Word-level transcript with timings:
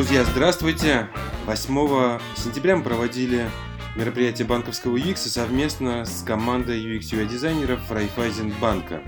Друзья, 0.00 0.24
здравствуйте! 0.24 1.10
8 1.44 2.20
сентября 2.34 2.74
мы 2.74 2.82
проводили 2.82 3.50
мероприятие 3.96 4.48
банковского 4.48 4.96
UX 4.96 5.18
совместно 5.28 6.06
с 6.06 6.22
командой 6.22 6.82
UX 6.82 7.00
UI 7.12 7.28
дизайнеров 7.28 7.80
Райфайзен 7.90 8.50
банка. 8.62 9.02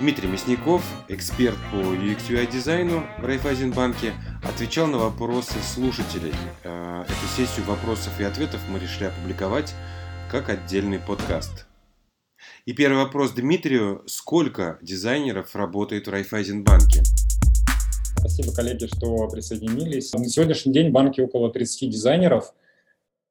Дмитрий 0.00 0.28
Мясников, 0.28 0.82
эксперт 1.08 1.58
по 1.70 1.76
UX 1.76 2.30
UI 2.30 2.50
дизайну 2.50 3.04
в 3.18 3.26
Райфайзен 3.26 3.72
банке, 3.72 4.14
отвечал 4.42 4.86
на 4.86 4.96
вопросы 4.96 5.56
слушателей. 5.62 6.32
Э, 6.62 7.02
эту 7.02 7.26
сессию 7.36 7.66
вопросов 7.66 8.18
и 8.18 8.24
ответов 8.24 8.62
мы 8.70 8.78
решили 8.78 9.04
опубликовать 9.04 9.74
как 10.30 10.48
отдельный 10.48 11.00
подкаст. 11.00 11.66
И 12.64 12.72
первый 12.72 13.04
вопрос 13.04 13.32
Дмитрию. 13.32 14.04
Сколько 14.06 14.78
дизайнеров 14.80 15.54
работает 15.54 16.06
в 16.06 16.10
Райфайзенбанке? 16.10 17.02
Спасибо, 18.26 18.54
коллеги, 18.54 18.86
что 18.86 19.28
присоединились. 19.28 20.14
На 20.14 20.24
сегодняшний 20.24 20.72
день 20.72 20.88
в 20.88 20.92
банке 20.92 21.22
около 21.22 21.52
30 21.52 21.90
дизайнеров. 21.90 22.54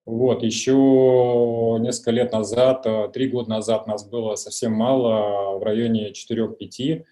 Вот, 0.06 0.44
еще 0.44 1.80
несколько 1.80 2.12
лет 2.12 2.32
назад, 2.32 2.86
э, 2.86 3.10
три 3.12 3.28
года 3.28 3.50
назад 3.50 3.88
нас 3.88 4.08
было 4.08 4.36
совсем 4.36 4.74
мало, 4.74 5.58
в 5.58 5.64
районе 5.64 6.12
4-5. 6.12 7.06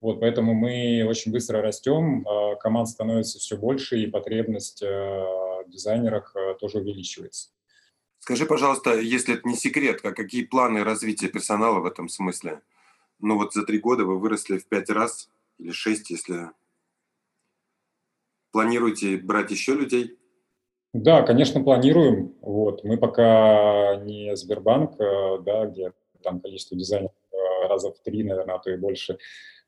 Вот, 0.00 0.20
поэтому 0.20 0.54
мы 0.54 1.04
очень 1.06 1.30
быстро 1.30 1.60
растем, 1.60 2.26
э, 2.26 2.56
команд 2.58 2.88
становится 2.88 3.38
все 3.38 3.58
больше, 3.58 3.98
и 3.98 4.06
потребность 4.06 4.82
э, 4.82 4.86
в 4.86 5.66
дизайнерах 5.68 6.34
тоже 6.58 6.78
увеличивается. 6.78 7.50
Скажи, 8.18 8.46
пожалуйста, 8.46 8.98
если 8.98 9.34
это 9.34 9.46
не 9.46 9.56
секрет, 9.56 10.00
а 10.04 10.12
какие 10.12 10.42
планы 10.42 10.84
развития 10.84 11.28
персонала 11.28 11.80
в 11.80 11.84
этом 11.84 12.08
смысле? 12.08 12.62
Ну 13.20 13.36
вот 13.36 13.52
за 13.52 13.62
три 13.66 13.78
года 13.78 14.06
вы 14.06 14.18
выросли 14.18 14.56
в 14.56 14.66
пять 14.66 14.88
раз 14.88 15.28
или 15.58 15.70
шесть, 15.70 16.08
если 16.08 16.48
планируете 18.56 19.18
брать 19.18 19.50
еще 19.50 19.74
людей? 19.74 20.16
Да, 20.94 21.20
конечно, 21.20 21.62
планируем. 21.62 22.32
Вот. 22.40 22.84
Мы 22.84 22.96
пока 22.96 23.96
не 23.96 24.34
Сбербанк, 24.34 24.98
э, 24.98 25.38
да, 25.44 25.66
где 25.66 25.92
там 26.22 26.40
количество 26.40 26.74
дизайнеров 26.74 27.12
э, 27.32 27.68
раза 27.68 27.92
в 27.92 27.98
три, 27.98 28.24
наверное, 28.24 28.54
а 28.54 28.58
то 28.58 28.70
и 28.70 28.78
больше. 28.78 29.18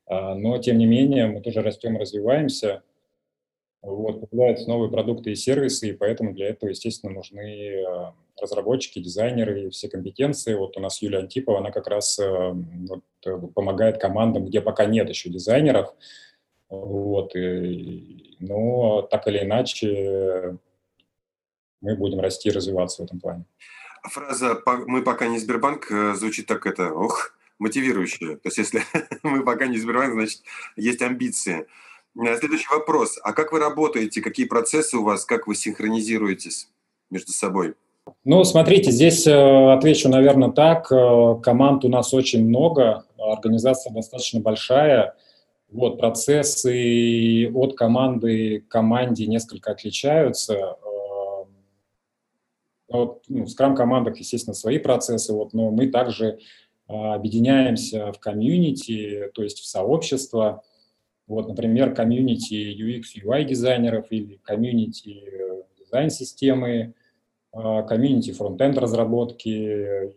А, 0.07 0.33
но, 0.33 0.57
тем 0.57 0.79
не 0.79 0.87
менее, 0.87 1.27
мы 1.27 1.41
тоже 1.41 1.61
растем, 1.61 1.97
развиваемся. 1.97 2.81
Вот, 3.83 4.27
появляются 4.27 4.67
новые 4.67 4.89
продукты 4.89 5.33
и 5.33 5.35
сервисы, 5.35 5.89
и 5.89 5.93
поэтому 5.93 6.33
для 6.33 6.47
этого, 6.47 6.71
естественно, 6.71 7.13
нужны 7.13 7.69
э, 7.69 8.11
разработчики, 8.41 8.97
дизайнеры 8.97 9.67
и 9.67 9.69
все 9.69 9.87
компетенции. 9.87 10.55
Вот 10.55 10.77
у 10.77 10.79
нас 10.79 10.99
Юлия 11.03 11.19
Антипова, 11.19 11.59
она 11.59 11.69
как 11.69 11.85
раз 11.85 12.19
вот, 12.19 13.53
помогает 13.53 13.99
командам, 13.99 14.45
где 14.45 14.61
пока 14.61 14.85
нет 14.85 15.07
еще 15.09 15.29
дизайнеров. 15.29 15.93
Вот, 16.69 17.35
и, 17.35 18.35
но 18.39 19.01
так 19.03 19.27
или 19.27 19.39
иначе 19.39 20.57
мы 21.81 21.95
будем 21.95 22.19
расти 22.19 22.49
и 22.49 22.51
развиваться 22.51 23.01
в 23.01 23.05
этом 23.05 23.19
плане. 23.19 23.45
Фраза 24.03 24.61
«мы 24.87 25.01
пока 25.01 25.27
не 25.27 25.39
Сбербанк» 25.39 25.91
э, 25.91 26.13
звучит 26.13 26.45
так 26.45 26.65
это, 26.65 26.93
ох, 26.93 27.33
мотивирующе. 27.57 28.35
То 28.37 28.41
есть 28.45 28.57
если 28.57 28.81
мы 29.23 29.43
пока 29.43 29.67
не 29.67 29.77
Сбербанк, 29.77 30.13
значит, 30.13 30.41
есть 30.75 31.01
амбиции. 31.01 31.67
Э, 32.17 32.37
следующий 32.37 32.69
вопрос. 32.71 33.19
А 33.23 33.33
как 33.33 33.51
вы 33.51 33.59
работаете? 33.59 34.21
Какие 34.21 34.45
процессы 34.45 34.97
у 34.97 35.03
вас? 35.03 35.25
Как 35.25 35.47
вы 35.47 35.55
синхронизируетесь 35.55 36.69
между 37.09 37.31
собой? 37.31 37.73
Ну, 38.23 38.43
смотрите, 38.43 38.91
здесь 38.91 39.27
э, 39.27 39.73
отвечу, 39.73 40.09
наверное, 40.09 40.51
так. 40.51 40.87
Команд 41.43 41.83
у 41.83 41.89
нас 41.89 42.13
очень 42.13 42.47
много, 42.47 43.05
организация 43.17 43.91
достаточно 43.93 44.39
большая. 44.39 45.15
Вот, 45.71 45.99
процессы 45.99 47.49
от 47.53 47.75
команды 47.75 48.61
к 48.61 48.67
команде 48.69 49.27
несколько 49.27 49.71
отличаются. 49.71 50.77
Вот, 52.87 53.23
ну, 53.27 53.43
в 53.43 53.49
scrum-командах, 53.49 54.17
естественно, 54.17 54.55
свои 54.55 54.79
процессы, 54.79 55.31
вот, 55.31 55.53
но 55.53 55.69
мы 55.69 55.87
также 55.87 56.39
а, 56.87 57.13
объединяемся 57.13 58.11
в 58.11 58.19
комьюнити, 58.19 59.29
то 59.35 59.43
есть 59.43 59.59
в 59.59 59.65
сообщество. 59.67 60.63
Вот, 61.27 61.47
например, 61.47 61.93
комьюнити 61.93 62.55
UX, 62.55 63.23
UI 63.23 63.43
дизайнеров 63.43 64.07
или 64.09 64.39
комьюнити 64.41 65.23
э, 65.23 65.61
дизайн-системы, 65.77 66.95
комьюнити 67.51 68.31
фронтенд 68.31 68.77
разработки, 68.77 69.49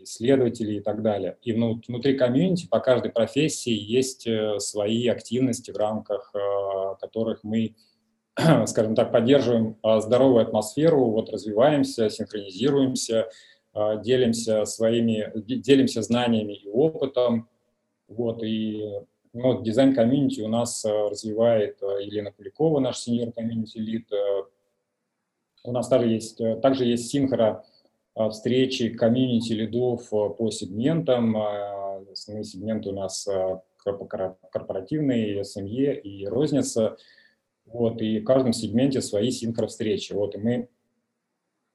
исследователей 0.02 0.76
и 0.76 0.80
так 0.80 1.02
далее. 1.02 1.38
И 1.42 1.52
внутри 1.52 2.16
комьюнити 2.16 2.68
по 2.68 2.78
каждой 2.78 3.10
профессии 3.10 3.72
есть 3.72 4.26
э, 4.26 4.58
свои 4.58 5.08
активности, 5.08 5.70
в 5.70 5.76
рамках 5.76 6.30
а, 6.34 6.94
которых 6.96 7.42
мы 7.42 7.74
скажем 8.66 8.94
так, 8.94 9.12
поддерживаем 9.12 9.76
а, 9.82 10.00
здоровую 10.00 10.42
атмосферу, 10.42 11.04
вот 11.10 11.30
развиваемся, 11.30 12.08
синхронизируемся, 12.08 13.28
а, 13.74 13.96
делимся 13.96 14.64
своими, 14.64 15.30
делимся 15.34 16.02
знаниями 16.02 16.54
и 16.54 16.68
опытом, 16.68 17.48
вот, 18.08 18.42
и 18.42 18.82
ну, 19.34 19.62
дизайн-комьюнити 19.62 20.40
у 20.40 20.48
нас 20.48 20.84
а, 20.84 21.10
развивает 21.10 21.78
Елена 21.82 22.32
Куликова, 22.32 22.80
наш 22.80 22.98
senior 22.98 23.32
community 23.32 23.78
lead. 23.78 24.08
У 25.64 25.72
нас 25.72 25.88
также 25.88 26.08
есть, 26.08 26.38
также 26.60 26.84
есть 26.84 27.08
синхро 27.10 27.64
встречи 28.30 28.90
комьюнити 28.90 29.52
лидов 29.52 30.08
по 30.10 30.50
сегментам. 30.50 31.36
Основные 32.12 32.44
сегменты 32.44 32.90
у 32.90 32.92
нас 32.92 33.28
корпоративные, 33.78 35.44
SME 35.44 36.00
и 36.00 36.26
розница– 36.26 36.96
вот, 37.64 38.02
и 38.02 38.20
в 38.20 38.24
каждом 38.24 38.52
сегменте 38.52 39.00
свои 39.00 39.30
синхро-встречи. 39.30 40.12
Вот, 40.12 40.34
и 40.34 40.38
мы, 40.38 40.68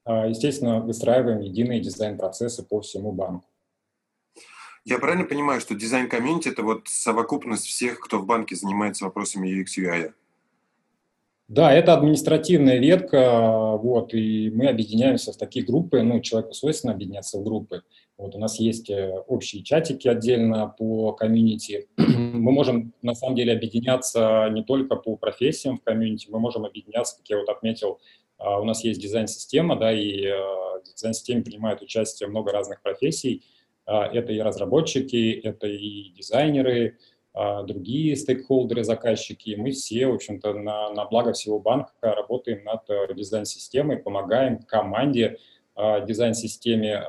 естественно, 0.05 0.79
выстраиваем 0.81 1.39
единые 1.39 1.79
дизайн-процессы 1.79 2.63
по 2.63 2.81
всему 2.81 3.11
банку. 3.13 3.49
Я 4.85 4.99
правильно 4.99 5.25
понимаю, 5.25 5.59
что 5.59 5.75
дизайн-комьюнити– 5.75 6.49
это 6.49 6.61
вот 6.61 6.87
совокупность 6.87 7.65
всех, 7.65 7.99
кто 7.99 8.19
в 8.19 8.25
банке 8.25 8.55
занимается 8.55 9.05
вопросами 9.05 9.49
UX, 9.49 9.77
UI? 9.77 10.13
Да, 11.47 11.71
это 11.71 11.93
административная 11.93 12.77
ветка, 12.77 13.77
вот, 13.77 14.13
и 14.13 14.49
мы 14.49 14.67
объединяемся 14.67 15.31
в 15.31 15.37
такие 15.37 15.65
группы, 15.65 16.01
ну, 16.01 16.19
человеку 16.19 16.53
свойственно 16.53 16.91
объединяться 16.93 17.37
в 17.37 17.43
группы. 17.43 17.83
Вот 18.17 18.35
у 18.35 18.39
нас 18.39 18.59
есть 18.59 18.89
э, 18.89 19.13
общие 19.27 19.63
чатики 19.63 20.09
отдельно 20.09 20.75
по 20.77 21.13
комьюнити. 21.13 21.87
Мы 21.97 22.51
можем, 22.51 22.93
на 23.01 23.13
самом 23.13 23.35
деле, 23.35 23.53
объединяться 23.53 24.49
не 24.51 24.63
только 24.63 24.97
по 24.97 25.15
профессиям 25.15 25.77
в 25.77 25.83
комьюнити, 25.83 26.27
мы 26.29 26.39
можем 26.39 26.65
объединяться, 26.65 27.15
как 27.17 27.29
я 27.29 27.37
вот 27.37 27.47
отметил, 27.47 27.99
а, 28.37 28.59
у 28.59 28.65
нас 28.65 28.83
есть 28.83 28.99
дизайн-система, 28.99 29.77
да, 29.77 29.93
и 29.93 30.25
э, 30.25 30.33
в 30.33 30.81
дизайн-системе 30.95 31.43
принимают 31.43 31.81
участие 31.81 32.27
много 32.27 32.51
разных 32.51 32.81
профессий. 32.81 33.43
А, 33.85 34.05
это 34.05 34.33
и 34.33 34.39
разработчики, 34.39 35.39
это 35.43 35.67
и 35.67 36.09
дизайнеры, 36.09 36.97
другие 37.65 38.15
стейкхолдеры, 38.15 38.83
заказчики. 38.83 39.55
Мы 39.57 39.71
все, 39.71 40.07
в 40.07 40.15
общем-то, 40.15 40.53
на, 40.53 40.89
на 40.91 41.05
благо 41.05 41.33
всего 41.33 41.59
банка 41.59 41.91
работаем 42.01 42.63
над 42.63 42.89
э, 42.89 43.13
дизайн-системой, 43.13 43.97
помогаем 43.97 44.59
команде 44.59 45.37
дизайн-системе 45.75 47.03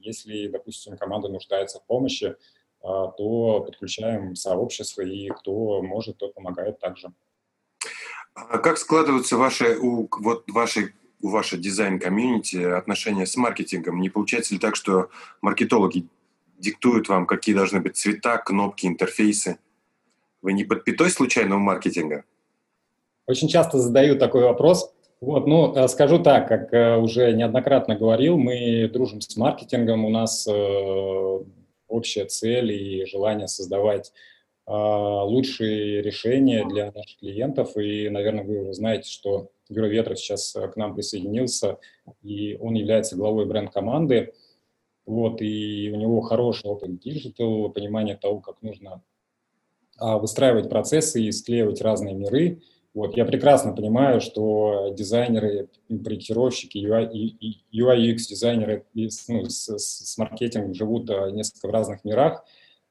если, 0.00 0.48
допустим, 0.48 0.96
команда 0.96 1.28
нуждается 1.28 1.80
в 1.80 1.86
помощи, 1.86 2.36
а, 2.82 3.08
то 3.08 3.60
подключаем 3.60 4.34
сообщество, 4.34 5.02
и 5.02 5.28
кто 5.28 5.82
может, 5.82 6.18
тот 6.18 6.34
помогает 6.34 6.78
также. 6.78 7.08
А 8.34 8.58
как 8.58 8.78
складываются 8.78 9.36
ваши, 9.36 9.76
у, 9.78 10.08
вот 10.20 10.44
ваши, 10.48 10.94
у 11.20 11.28
вашей 11.28 11.58
дизайн-комьюнити 11.58 12.56
отношения 12.56 13.26
с 13.26 13.36
маркетингом? 13.36 14.00
Не 14.00 14.10
получается 14.10 14.54
ли 14.54 14.60
так, 14.60 14.76
что 14.76 15.10
маркетологи 15.42 16.06
диктуют 16.58 17.08
вам, 17.08 17.26
какие 17.26 17.54
должны 17.54 17.80
быть 17.80 17.96
цвета, 17.96 18.38
кнопки, 18.38 18.86
интерфейсы? 18.86 19.58
Вы 20.42 20.52
не 20.52 20.64
под 20.64 20.84
пятой 20.84 21.10
случайно 21.10 21.58
маркетинга? 21.58 22.24
Очень 23.26 23.48
часто 23.48 23.78
задают 23.78 24.18
такой 24.18 24.42
вопрос. 24.42 24.92
Вот, 25.20 25.46
ну, 25.46 25.74
э, 25.74 25.88
скажу 25.88 26.20
так, 26.20 26.46
как 26.48 26.72
э, 26.72 26.96
уже 26.96 27.32
неоднократно 27.32 27.96
говорил, 27.96 28.38
мы 28.38 28.88
дружим 28.92 29.20
с 29.20 29.36
маркетингом, 29.36 30.04
у 30.04 30.10
нас 30.10 30.46
э, 30.46 31.38
общая 31.88 32.26
цель 32.26 32.72
и 32.72 33.04
желание 33.06 33.48
создавать 33.48 34.12
э, 34.66 34.70
лучшие 34.72 36.02
решения 36.02 36.64
для 36.64 36.92
наших 36.92 37.18
клиентов. 37.18 37.76
И, 37.76 38.08
наверное, 38.08 38.44
вы 38.44 38.60
уже 38.60 38.74
знаете, 38.74 39.10
что 39.10 39.50
Юра 39.68 39.86
Ветров 39.86 40.18
сейчас 40.18 40.54
э, 40.54 40.68
к 40.68 40.76
нам 40.76 40.94
присоединился, 40.94 41.78
и 42.22 42.56
он 42.60 42.74
является 42.74 43.16
главой 43.16 43.46
бренд-команды. 43.46 44.32
Вот, 45.08 45.40
и 45.40 45.90
у 45.92 45.96
него 45.96 46.20
хороший 46.20 46.70
опыт 46.70 46.98
digital, 47.00 47.70
понимание 47.70 48.16
того, 48.16 48.40
как 48.40 48.62
нужно 48.62 49.02
а, 49.96 50.18
выстраивать 50.18 50.68
процессы 50.68 51.22
и 51.22 51.32
склеивать 51.32 51.80
разные 51.80 52.14
миры– 52.14 52.62
вот, 52.98 53.16
я 53.16 53.24
прекрасно 53.24 53.74
понимаю, 53.74 54.20
что 54.20 54.92
дизайнеры, 54.92 55.68
проектировщики, 55.88 56.78
UI, 56.78 57.20
UX 57.72 58.16
дизайнеры 58.28 58.86
ну, 58.94 59.44
с, 59.44 59.68
с, 59.68 60.18
маркетингом 60.18 60.74
живут 60.74 61.08
несколько 61.30 61.68
в 61.68 61.70
разных 61.70 62.04
мирах. 62.04 62.44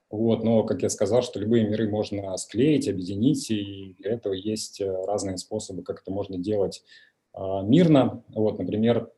Вот, 0.08 0.44
но, 0.44 0.62
как 0.62 0.82
я 0.82 0.88
сказал, 0.88 1.22
что 1.22 1.38
любые 1.38 1.68
миры 1.68 1.90
можно 1.90 2.34
склеить, 2.38 2.88
объединить, 2.88 3.50
и 3.50 3.96
для 3.98 4.12
этого 4.12 4.32
есть 4.32 4.80
э, 4.80 4.90
разные 5.04 5.36
способы, 5.36 5.82
как 5.82 6.00
это 6.00 6.10
можно 6.10 6.38
делать 6.38 6.82
а, 7.34 7.60
мирно. 7.60 8.24
Вот, 8.28 8.58
например, 8.58 9.10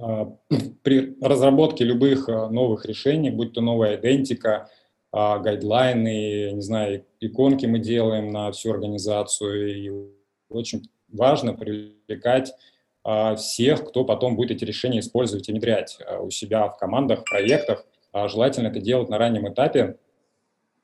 при 0.82 1.16
разработке 1.20 1.84
любых 1.84 2.28
а, 2.28 2.48
новых 2.48 2.86
решений, 2.86 3.30
будь 3.30 3.52
то 3.52 3.60
новая 3.60 3.96
идентика, 3.96 4.70
а, 5.12 5.38
гайдлайны, 5.38 6.52
не 6.52 6.62
знаю, 6.62 7.04
иконки 7.20 7.66
мы 7.66 7.78
делаем 7.78 8.30
на 8.30 8.52
всю 8.52 8.70
организацию, 8.70 9.76
и 9.76 9.90
очень 10.48 10.82
важно 11.08 11.54
привлекать 11.54 12.52
а, 13.02 13.34
всех, 13.36 13.84
кто 13.84 14.04
потом 14.04 14.36
будет 14.36 14.50
эти 14.50 14.64
решения 14.64 15.00
использовать 15.00 15.48
и 15.48 15.52
внедрять 15.52 15.98
а, 16.06 16.20
у 16.20 16.30
себя 16.30 16.68
в 16.68 16.76
командах, 16.76 17.24
проектах. 17.24 17.86
А, 18.12 18.28
желательно 18.28 18.68
это 18.68 18.80
делать 18.80 19.08
на 19.08 19.18
раннем 19.18 19.52
этапе. 19.52 19.96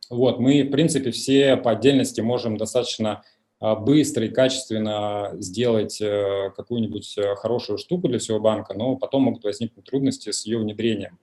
Вот, 0.09 0.39
мы, 0.39 0.63
в 0.63 0.71
принципе, 0.71 1.11
все 1.11 1.57
по 1.57 1.73
отдельности 1.73 2.21
можем 2.21 2.57
достаточно 2.57 3.23
быстро 3.61 4.27
и 4.27 4.29
качественно 4.29 5.31
сделать 5.39 6.01
э, 6.01 6.51
какую-нибудь 6.55 7.17
э, 7.17 7.35
хорошую 7.37 7.79
штуку 7.79 8.09
для 8.09 8.19
всего 8.19 8.39
банка, 8.39 8.75
но 8.75 8.97
потом 8.97 9.23
могут 9.23 9.45
возникнуть 9.45 9.87
трудности 9.87 10.31
с 10.31 10.45
ее 10.45 10.59
внедрением. 10.59 11.19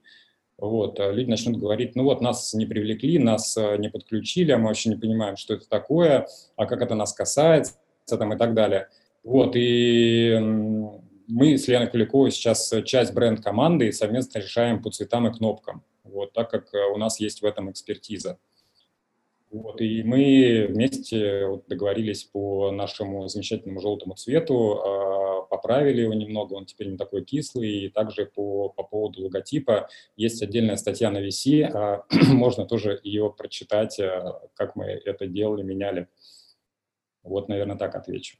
Вот, 0.58 0.98
люди 0.98 1.30
начнут 1.30 1.58
говорить, 1.58 1.96
ну 1.96 2.04
вот 2.04 2.20
нас 2.20 2.54
не 2.54 2.66
привлекли, 2.66 3.18
нас 3.18 3.56
э, 3.56 3.76
не 3.76 3.88
подключили, 3.88 4.50
а 4.50 4.58
мы 4.58 4.68
вообще 4.68 4.90
не 4.90 4.96
понимаем, 4.96 5.36
что 5.36 5.54
это 5.54 5.68
такое, 5.68 6.26
а 6.56 6.66
как 6.66 6.82
это 6.82 6.94
нас 6.94 7.12
касается, 7.12 7.76
там, 8.06 8.32
и 8.32 8.36
так 8.36 8.54
далее. 8.54 8.88
Вот, 9.22 9.52
и 9.54 10.36
мы 11.28 11.56
с 11.56 11.68
Леной 11.68 11.88
Куликовой 11.88 12.30
сейчас 12.30 12.72
часть 12.84 13.14
бренд-команды 13.14 13.88
и 13.88 13.92
совместно 13.92 14.40
решаем 14.40 14.82
по 14.82 14.90
цветам 14.90 15.28
и 15.28 15.32
кнопкам, 15.32 15.84
вот, 16.02 16.32
так 16.32 16.50
как 16.50 16.68
у 16.94 16.98
нас 16.98 17.20
есть 17.20 17.42
в 17.42 17.44
этом 17.44 17.70
экспертиза. 17.70 18.38
Вот, 19.54 19.80
и 19.80 20.02
мы 20.02 20.66
вместе 20.68 21.46
вот 21.46 21.68
договорились 21.68 22.24
по 22.24 22.72
нашему 22.72 23.28
замечательному 23.28 23.80
желтому 23.80 24.16
цвету, 24.16 24.80
э, 24.84 25.48
поправили 25.48 26.00
его 26.00 26.12
немного, 26.12 26.54
он 26.54 26.66
теперь 26.66 26.88
не 26.88 26.96
такой 26.96 27.22
кислый, 27.22 27.84
и 27.84 27.88
также 27.88 28.26
по, 28.26 28.70
по 28.70 28.82
поводу 28.82 29.22
логотипа 29.22 29.88
есть 30.16 30.42
отдельная 30.42 30.74
статья 30.74 31.12
на 31.12 31.24
VC, 31.24 31.62
а, 31.72 32.04
можно 32.32 32.66
тоже 32.66 32.98
ее 33.04 33.32
прочитать, 33.32 34.00
э, 34.00 34.24
как 34.54 34.74
мы 34.74 34.86
это 34.86 35.28
делали, 35.28 35.62
меняли. 35.62 36.08
Вот, 37.22 37.48
наверное, 37.48 37.76
так 37.76 37.94
отвечу. 37.94 38.38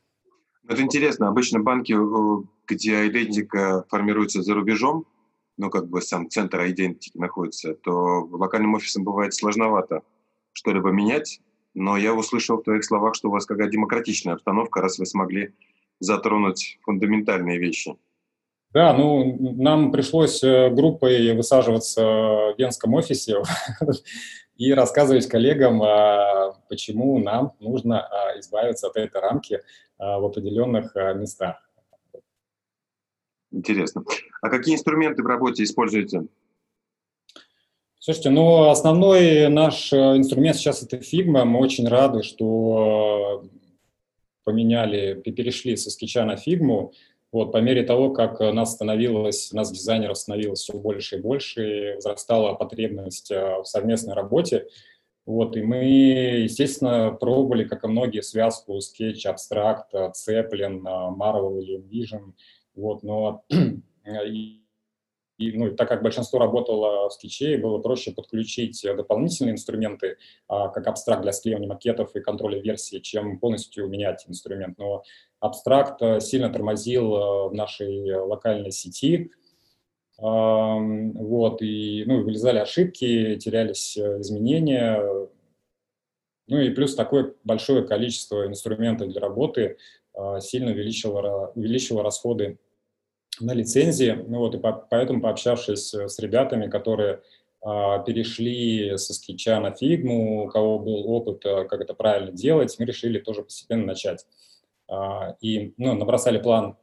Это 0.69 0.83
интересно. 0.83 1.29
Обычно 1.29 1.61
банки, 1.61 1.93
э, 1.93 2.45
где 2.67 3.07
идентика 3.07 3.85
формируется 3.89 4.43
за 4.43 4.53
рубежом, 4.53 5.07
ну, 5.59 5.71
как 5.71 5.89
бы 5.89 6.03
сам 6.03 6.29
центр 6.29 6.67
идентики 6.67 7.17
находится, 7.17 7.75
то 7.75 8.27
локальным 8.33 8.75
офисам 8.75 9.05
бывает 9.05 9.33
сложновато 9.33 10.03
что-либо 10.55 10.91
менять. 10.91 11.41
Но 11.75 11.97
я 11.97 12.15
услышал 12.15 12.57
в 12.57 12.63
твоих 12.63 12.85
словах, 12.85 13.15
что 13.15 13.29
у 13.29 13.33
вас 13.33 13.47
какая 13.47 13.69
демократичная 13.69 14.35
обстановка, 14.35 14.81
раз 14.81 14.99
вы 14.99 15.07
смогли 15.07 15.53
затронуть 16.01 16.79
фундаментальные 16.83 17.59
вещи. 17.59 17.97
Да, 18.73 18.93
ну, 18.93 19.55
нам 19.57 19.93
пришлось 19.93 20.43
э, 20.43 20.69
группой 20.71 21.33
высаживаться 21.37 22.03
в 22.03 22.55
Венском 22.59 22.95
офисе 22.95 23.37
и 24.57 24.73
рассказывать 24.73 25.29
коллегам, 25.29 25.81
а, 25.83 26.55
почему 26.69 27.19
нам 27.19 27.53
нужно 27.61 28.01
а, 28.01 28.39
избавиться 28.41 28.89
от 28.89 28.97
этой 28.97 29.21
рамки 29.21 29.61
а, 29.99 30.19
в 30.19 30.25
определенных 30.25 30.95
местах. 31.15 31.57
Интересно. 33.53 34.05
А 34.43 34.51
какие 34.51 34.75
инструменты 34.75 35.23
в 35.23 35.27
работе 35.27 35.63
используете? 35.63 36.27
Слушайте, 38.05 38.29
ну, 38.29 38.69
основной 38.69 39.49
наш 39.49 39.91
э, 39.91 39.97
инструмент 39.97 40.57
сейчас 40.57 40.83
это 40.83 40.99
Figma. 40.99 41.45
Мы 41.45 41.59
очень 41.59 41.89
рады, 41.89 42.23
что 42.23 43.49
поменяли, 44.45 45.15
перешли 45.23 45.75
со 45.75 45.91
скетча 45.91 46.27
на 46.27 46.35
Figma. 46.35 46.91
Вот, 47.33 47.51
по 47.51 47.63
мере 47.63 47.83
того, 47.83 48.11
как 48.11 48.41
нас 48.41 48.75
становилось, 48.75 49.53
нас 49.53 49.73
дизайнеров 49.73 50.19
становилось 50.19 50.61
все 50.61 50.75
больше 50.75 51.17
и 51.17 51.21
больше, 51.23 51.95
возрастала 51.95 52.53
потребность 52.53 53.31
э, 53.31 53.63
в 53.63 53.65
совместной 53.65 54.13
работе, 54.13 54.67
вот, 55.25 55.57
и 55.57 55.63
мы, 55.63 55.85
естественно, 56.43 57.11
пробовали, 57.19 57.65
как 57.65 57.85
и 57.85 57.89
многие, 57.89 58.21
связку 58.21 58.81
Sketch, 58.81 59.25
Abstract, 59.25 60.13
Zeppelin, 60.13 60.83
Marvel 60.83 61.59
или 61.63 61.79
Envision, 61.79 62.35
вот, 62.75 63.03
но 63.03 63.45
и, 64.27 64.64
и, 65.37 65.53
ну, 65.53 65.75
так 65.75 65.89
как 65.89 66.03
большинство 66.03 66.39
работало 66.39 67.09
в 67.09 67.13
скетче, 67.13 67.59
было 67.59 67.79
проще 67.79 68.13
подключить 68.13 68.81
дополнительные 68.85 69.53
инструменты, 69.53 70.17
а, 70.47 70.69
как 70.69 70.87
абстракт 70.87 71.23
для 71.23 71.33
склеивания 71.33 71.69
макетов 71.69 72.15
и 72.15 72.21
контроля 72.21 72.61
версии, 72.61 72.99
чем 72.99 73.41
полностью 73.41 73.89
менять 73.89 74.25
инструмент. 74.29 74.79
Но 74.79 75.03
абстракт 75.41 76.01
э, 76.03 76.21
сильно 76.21 76.51
тормозил 76.51 77.15
э, 77.15 77.49
в 77.49 77.55
нашей 77.55 78.15
локальной 78.15 78.71
сети, 78.71 79.31
вот, 80.17 81.61
и, 81.61 82.05
ну, 82.07 82.23
вылезали 82.23 82.59
ошибки, 82.59 83.35
терялись 83.35 83.97
э, 83.97 84.21
изменения, 84.21 85.03
ну 86.47 86.61
и 86.61 86.71
плюс 86.71 86.95
такое 86.95 87.35
большое 87.43 87.85
количество 87.85 88.47
инструментов 88.47 89.09
для 89.09 89.21
работы 89.21 89.79
сильно 90.41 90.71
увеличило, 90.71 91.51
увеличило 91.57 92.03
расходы 92.05 92.59
на 93.41 93.53
лицензии. 93.53 94.13
Ну 94.27 94.39
вот, 94.39 94.55
и 94.55 94.59
по, 94.59 94.73
поэтому, 94.73 95.21
пообщавшись 95.21 95.95
с 95.95 96.19
ребятами, 96.19 96.69
которые 96.69 97.21
а, 97.65 97.99
перешли 98.01 98.97
со 98.99 99.15
скетча 99.15 99.59
на 99.59 99.73
фигму, 99.73 100.45
у 100.45 100.49
кого 100.49 100.79
был 100.79 101.11
опыт, 101.11 101.45
а, 101.47 101.65
как 101.65 101.81
это 101.81 101.95
правильно 101.95 102.31
делать, 102.31 102.77
мы 102.79 102.85
решили 102.85 103.19
тоже 103.19 103.43
постепенно 103.43 103.87
начать. 103.87 104.27
А, 104.87 105.35
и 105.41 105.73
ну, 105.79 105.95
набросали 105.95 106.39
план 106.39 106.77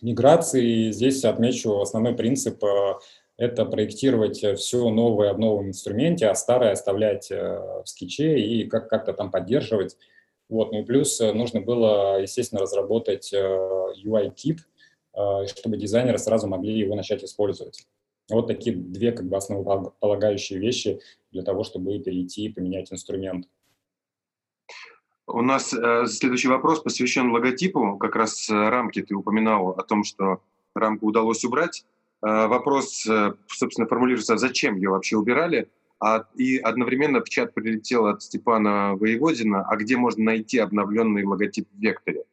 миграции. 0.00 0.90
Здесь 0.92 1.24
отмечу 1.24 1.78
основной 1.78 2.14
принцип 2.14 2.64
а,– 2.64 2.98
это 3.36 3.66
проектировать 3.66 4.38
все 4.58 4.88
новое 4.88 5.34
в 5.34 5.38
новом 5.38 5.68
инструменте, 5.68 6.28
а 6.28 6.34
старое 6.34 6.72
оставлять 6.72 7.28
в 7.28 7.82
скетче 7.84 8.38
и 8.38 8.66
как- 8.66 8.88
как-то 8.88 9.12
там 9.12 9.30
поддерживать. 9.30 9.98
Вот. 10.48 10.72
Ну 10.72 10.80
и 10.80 10.84
плюс 10.84 11.20
нужно 11.20 11.60
было, 11.60 12.18
естественно, 12.18 12.62
разработать 12.62 13.34
UI-тип, 13.34 14.60
Э, 15.16 15.46
чтобы 15.46 15.78
дизайнеры 15.78 16.18
сразу 16.18 16.46
могли 16.46 16.78
его 16.78 16.94
начать 16.94 17.24
использовать. 17.24 17.86
Вот 18.28 18.48
такие 18.48 18.76
две 18.76 19.12
как 19.12 19.26
бы 19.26 19.36
основополагающие 19.36 20.58
вещи 20.58 21.00
для 21.32 21.42
того, 21.42 21.64
чтобы 21.64 21.98
перейти 22.00 22.44
и 22.44 22.52
поменять 22.52 22.92
инструмент. 22.92 23.48
У 25.26 25.40
нас 25.40 25.72
э, 25.72 26.06
следующий 26.06 26.48
вопрос 26.48 26.80
посвящен 26.80 27.32
логотипу. 27.32 27.96
Как 27.96 28.14
раз 28.14 28.50
э, 28.50 28.68
рамки 28.68 29.02
ты 29.02 29.14
упоминал 29.14 29.70
о 29.70 29.82
том, 29.82 30.04
что 30.04 30.42
рамку 30.74 31.06
удалось 31.06 31.44
убрать. 31.44 31.86
Э, 32.22 32.46
вопрос, 32.46 33.06
э, 33.06 33.32
собственно, 33.46 33.88
формулируется, 33.88 34.36
зачем 34.36 34.76
ее 34.76 34.90
вообще 34.90 35.16
убирали? 35.16 35.70
А, 35.98 36.26
и 36.34 36.58
одновременно 36.58 37.24
в 37.24 37.28
чат 37.30 37.54
прилетел 37.54 38.06
от 38.06 38.22
Степана 38.22 38.94
Воеводина, 38.96 39.66
а 39.66 39.76
где 39.76 39.96
можно 39.96 40.24
найти 40.24 40.58
обновленный 40.58 41.24
логотип 41.24 41.66
в 41.72 41.80
Векторе? 41.80 42.24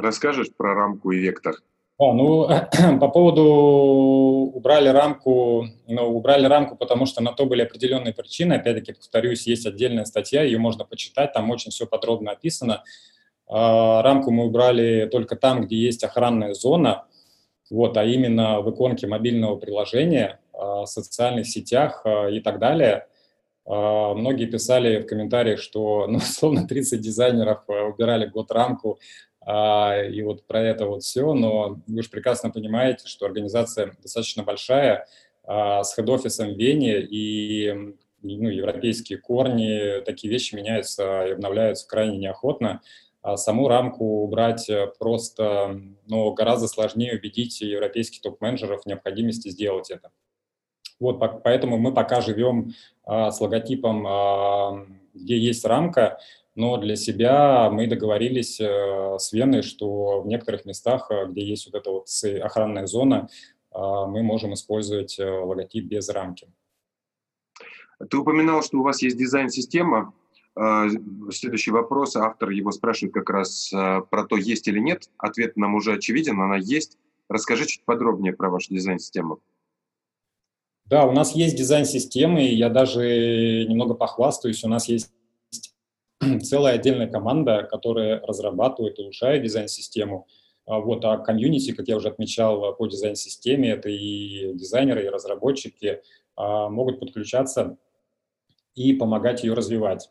Расскажешь 0.00 0.48
про 0.56 0.74
рамку 0.74 1.10
и 1.10 1.18
вектор? 1.18 1.54
А, 1.98 2.14
ну, 2.14 2.48
по 3.00 3.08
поводу 3.08 3.44
убрали 4.54 4.88
рамку, 4.88 5.66
ну, 5.86 6.16
убрали 6.16 6.46
рамку, 6.46 6.74
потому 6.74 7.04
что 7.04 7.22
на 7.22 7.32
то 7.32 7.44
были 7.44 7.62
определенные 7.62 8.14
причины. 8.14 8.54
Опять-таки, 8.54 8.94
повторюсь, 8.94 9.46
есть 9.46 9.66
отдельная 9.66 10.06
статья, 10.06 10.42
ее 10.42 10.58
можно 10.58 10.84
почитать, 10.84 11.34
там 11.34 11.50
очень 11.50 11.70
все 11.70 11.86
подробно 11.86 12.32
описано. 12.32 12.84
А, 13.46 14.00
рамку 14.02 14.30
мы 14.30 14.46
убрали 14.46 15.08
только 15.10 15.36
там, 15.36 15.62
где 15.62 15.76
есть 15.76 16.02
охранная 16.02 16.54
зона, 16.54 17.04
вот, 17.68 17.96
а 17.96 18.04
именно 18.04 18.60
в 18.60 18.70
иконке 18.70 19.06
мобильного 19.06 19.56
приложения, 19.56 20.40
а, 20.54 20.86
социальных 20.86 21.48
сетях 21.48 22.02
а, 22.04 22.28
и 22.28 22.40
так 22.40 22.58
далее. 22.58 23.06
Многие 23.66 24.46
писали 24.46 25.00
в 25.00 25.06
комментариях, 25.06 25.60
что, 25.60 26.06
ну, 26.08 26.18
словно 26.24 26.66
30 26.66 27.00
дизайнеров 27.00 27.68
убирали 27.68 28.26
год 28.26 28.50
рамку, 28.50 28.98
а, 29.52 30.00
и 30.04 30.22
вот 30.22 30.46
про 30.46 30.62
это 30.62 30.86
вот 30.86 31.02
все, 31.02 31.34
но 31.34 31.80
вы 31.88 32.02
же 32.02 32.08
прекрасно 32.08 32.50
понимаете, 32.50 33.08
что 33.08 33.26
организация 33.26 33.96
достаточно 34.00 34.44
большая, 34.44 35.08
а, 35.42 35.82
с 35.82 35.96
хед-офисом 35.96 36.54
в 36.54 36.56
Вене, 36.56 37.00
и 37.00 37.96
ну, 38.22 38.48
европейские 38.48 39.18
корни, 39.18 40.02
такие 40.04 40.30
вещи 40.30 40.54
меняются 40.54 41.26
и 41.26 41.32
обновляются 41.32 41.88
крайне 41.88 42.18
неохотно. 42.18 42.80
А 43.22 43.36
саму 43.36 43.66
рамку 43.66 44.22
убрать 44.22 44.70
просто, 45.00 45.80
ну, 46.06 46.32
гораздо 46.32 46.68
сложнее 46.68 47.16
убедить 47.16 47.60
европейских 47.60 48.20
топ-менеджеров 48.20 48.82
в 48.82 48.86
необходимости 48.86 49.48
сделать 49.48 49.90
это. 49.90 50.10
Вот, 51.00 51.18
поэтому 51.42 51.76
мы 51.76 51.92
пока 51.92 52.20
живем 52.20 52.72
а, 53.04 53.32
с 53.32 53.40
логотипом, 53.40 54.06
а, 54.06 54.86
где 55.14 55.36
есть 55.36 55.64
рамка, 55.64 56.20
но 56.60 56.76
для 56.76 56.94
себя 56.94 57.70
мы 57.70 57.86
договорились 57.86 58.60
э, 58.60 59.16
с 59.18 59.32
Веной, 59.32 59.62
что 59.62 60.20
в 60.20 60.26
некоторых 60.26 60.66
местах, 60.66 61.10
э, 61.10 61.24
где 61.26 61.42
есть 61.42 61.64
вот 61.64 61.74
эта 61.74 61.90
вот 61.90 62.06
охранная 62.42 62.86
зона, 62.86 63.30
э, 63.72 63.78
мы 63.78 64.22
можем 64.22 64.52
использовать 64.52 65.18
логотип 65.18 65.86
без 65.86 66.10
рамки. 66.10 66.52
Ты 68.10 68.18
упоминал, 68.18 68.62
что 68.62 68.78
у 68.78 68.82
вас 68.82 69.00
есть 69.00 69.16
дизайн-система. 69.16 70.12
А, 70.54 70.88
следующий 71.30 71.70
вопрос. 71.70 72.16
Автор 72.16 72.50
его 72.50 72.72
спрашивает 72.72 73.14
как 73.14 73.30
раз 73.30 73.70
а, 73.72 74.00
про 74.02 74.24
то, 74.24 74.36
есть 74.36 74.68
или 74.68 74.80
нет. 74.80 75.10
Ответ 75.16 75.56
нам 75.56 75.74
уже 75.74 75.94
очевиден, 75.94 76.40
она 76.40 76.56
есть. 76.56 76.98
Расскажи 77.28 77.66
чуть 77.66 77.84
подробнее 77.84 78.32
про 78.32 78.50
вашу 78.50 78.74
дизайн-систему. 78.74 79.40
Да, 80.86 81.06
у 81.06 81.12
нас 81.12 81.34
есть 81.34 81.56
дизайн-системы, 81.56 82.42
я 82.42 82.68
даже 82.68 83.66
немного 83.68 83.94
похвастаюсь. 83.94 84.64
У 84.64 84.68
нас 84.68 84.88
есть 84.88 85.12
целая 86.42 86.74
отдельная 86.74 87.08
команда, 87.08 87.66
которая 87.70 88.20
разрабатывает 88.20 88.98
и 88.98 89.02
улучшает 89.02 89.42
дизайн-систему. 89.42 90.26
А 90.66 90.78
вот, 90.78 91.04
а 91.04 91.18
комьюнити, 91.18 91.72
как 91.72 91.88
я 91.88 91.96
уже 91.96 92.08
отмечал, 92.08 92.74
по 92.76 92.86
дизайн-системе, 92.86 93.70
это 93.70 93.88
и 93.88 94.52
дизайнеры, 94.54 95.04
и 95.04 95.08
разработчики 95.08 96.02
могут 96.36 97.00
подключаться 97.00 97.76
и 98.74 98.92
помогать 98.92 99.42
ее 99.42 99.54
развивать. 99.54 100.10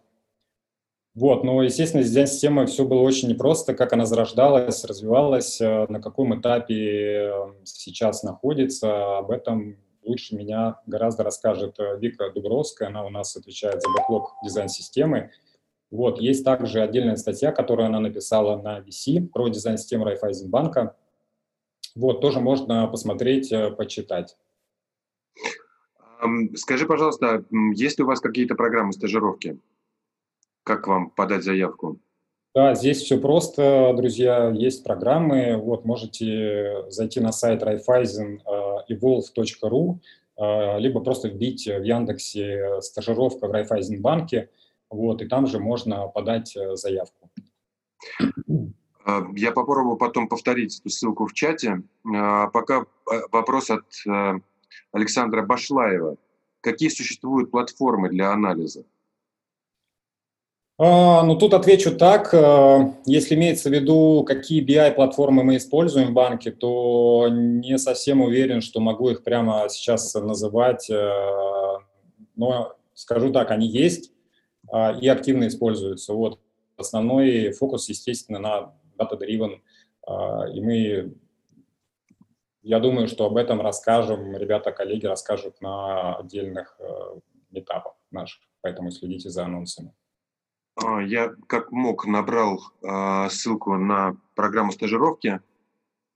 Вот, 1.16 1.44
но, 1.44 1.62
естественно, 1.64 2.04
с 2.04 2.08
дизайн-системой 2.08 2.68
все 2.68 2.86
было 2.86 3.02
очень 3.02 3.30
непросто, 3.30 3.74
как 3.74 3.94
она 3.94 4.06
зарождалась, 4.06 4.86
развивалась, 4.86 5.60
на 5.60 6.00
каком 6.02 6.40
этапе 6.40 6.76
э, 6.76 7.32
сейчас 7.66 8.24
находится. 8.24 9.18
Об 9.18 9.32
этом 9.32 9.78
лучше 10.04 10.36
меня 10.36 10.80
гораздо 10.86 11.24
расскажет 11.24 11.80
э, 11.80 11.98
Вика 12.00 12.30
Дубровская, 12.30 12.90
она 12.90 13.04
у 13.04 13.10
нас 13.10 13.36
отвечает 13.36 13.82
за 13.82 13.90
бэклог 13.90 14.34
дизайн-системы. 14.44 15.32
Вот, 15.92 16.22
есть 16.22 16.46
также 16.46 16.82
отдельная 16.82 17.16
статья, 17.16 17.52
которую 17.52 17.88
она 17.88 18.00
написала 18.00 18.62
на 18.62 18.80
VC 18.80 19.28
про 19.28 19.50
дизайн-систему 19.50 20.06
Райфайзенбанка. 20.06 20.96
Вот, 21.96 22.22
тоже 22.22 22.40
можно 22.40 22.88
посмотреть, 22.88 23.52
почитать. 23.78 24.38
Скажи, 26.56 26.86
пожалуйста, 26.86 27.44
есть 27.74 27.98
ли 27.98 28.04
у 28.04 28.08
вас 28.08 28.20
какие-то 28.20 28.56
программы 28.56 28.94
стажировки? 28.94 29.60
Как 30.64 30.88
вам 30.88 31.10
подать 31.10 31.44
заявку? 31.44 32.00
Да, 32.54 32.76
здесь 32.76 33.02
все 33.02 33.20
просто, 33.20 33.94
друзья, 33.96 34.50
есть 34.50 34.84
программы. 34.84 35.58
Вот 35.58 35.86
можете 35.86 36.90
зайти 36.90 37.20
на 37.20 37.32
сайт 37.32 37.62
raiffeisen.evolve.ru, 37.62 40.00
э, 40.36 40.44
э, 40.44 40.80
либо 40.80 41.00
просто 41.00 41.30
вбить 41.30 41.68
в 41.68 41.84
Яндексе 41.84 42.82
стажировка 42.82 43.48
в 43.48 43.52
Райфайзенбанке, 43.52 44.50
вот, 44.90 45.22
и 45.22 45.28
там 45.28 45.48
же 45.48 45.60
можно 45.60 46.08
подать 46.08 46.56
э, 46.56 46.76
заявку. 46.76 47.30
Я 49.36 49.52
попробую 49.52 49.98
потом 49.98 50.28
повторить 50.28 50.80
эту 50.80 50.90
ссылку 50.90 51.26
в 51.26 51.34
чате. 51.34 51.82
Пока 52.04 52.86
вопрос 53.32 53.72
от 53.72 53.86
Александра 54.92 55.42
Башлаева. 55.42 56.18
Какие 56.62 56.90
существуют 56.90 57.52
платформы 57.52 58.10
для 58.10 58.32
анализа? 58.32 58.84
А, 60.82 61.24
ну, 61.24 61.36
тут 61.38 61.54
отвечу 61.54 61.96
так. 61.96 62.34
Э, 62.34 62.94
если 63.06 63.36
имеется 63.36 63.70
в 63.70 63.74
виду, 63.74 64.24
какие 64.26 64.66
BI-платформы 64.66 65.44
мы 65.44 65.58
используем 65.58 66.10
в 66.10 66.14
банке, 66.14 66.52
то 66.52 67.28
не 67.30 67.78
совсем 67.78 68.22
уверен, 68.22 68.62
что 68.62 68.80
могу 68.80 69.10
их 69.10 69.24
прямо 69.24 69.68
сейчас 69.70 70.14
называть. 70.14 70.90
Э, 70.90 71.80
но 72.38 72.76
скажу 72.94 73.30
так, 73.32 73.52
они 73.52 73.68
есть 73.68 74.12
а, 74.12 74.19
и 74.72 75.08
активно 75.08 75.48
используются. 75.48 76.14
Вот. 76.14 76.40
Основной 76.78 77.52
фокус, 77.52 77.90
естественно, 77.90 78.40
на 78.40 78.74
data-driven. 78.98 79.62
А, 80.06 80.48
и 80.50 80.62
мы, 80.62 81.14
я 82.62 82.80
думаю, 82.80 83.08
что 83.08 83.26
об 83.26 83.38
этом 83.38 83.62
расскажем, 83.62 84.36
ребята, 84.36 84.72
коллеги 84.72 85.06
расскажут 85.06 85.62
на 85.62 86.16
отдельных 86.16 86.76
э, 86.80 87.20
этапах 87.52 87.94
наших, 88.12 88.42
поэтому 88.62 88.92
следите 88.92 89.30
за 89.30 89.46
анонсами. 89.46 89.94
А, 90.76 91.02
я 91.02 91.34
как 91.48 91.72
мог 91.72 92.06
набрал 92.06 92.62
а, 92.84 93.30
ссылку 93.30 93.76
на 93.76 94.18
программу 94.36 94.72
стажировки 94.72 95.40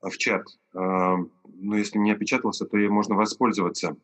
а, 0.00 0.10
в 0.10 0.16
чат. 0.18 0.46
Но 0.72 1.76
если 1.76 1.98
не 1.98 2.10
опечатался, 2.10 2.66
то 2.66 2.76
ей 2.76 2.88
можно 2.88 3.14
воспользоваться. 3.14 3.96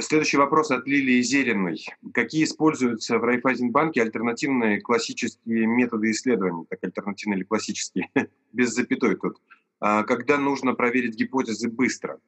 Следующий 0.00 0.36
вопрос 0.36 0.70
от 0.70 0.86
Лилии 0.86 1.20
Зериной. 1.22 1.84
Какие 2.12 2.44
используются 2.44 3.18
в 3.18 3.24
Райфайзенбанке 3.24 4.02
альтернативные 4.02 4.80
классические 4.80 5.66
методы 5.66 6.10
исследований, 6.10 6.66
так 6.68 6.82
альтернативные 6.82 7.38
или 7.38 7.44
классические, 7.44 8.10
без 8.52 8.74
запятой 8.74 9.16
тут, 9.16 9.38
когда 9.78 10.38
нужно 10.38 10.74
проверить 10.74 11.16
гипотезы 11.16 11.70
быстро? 11.70 12.18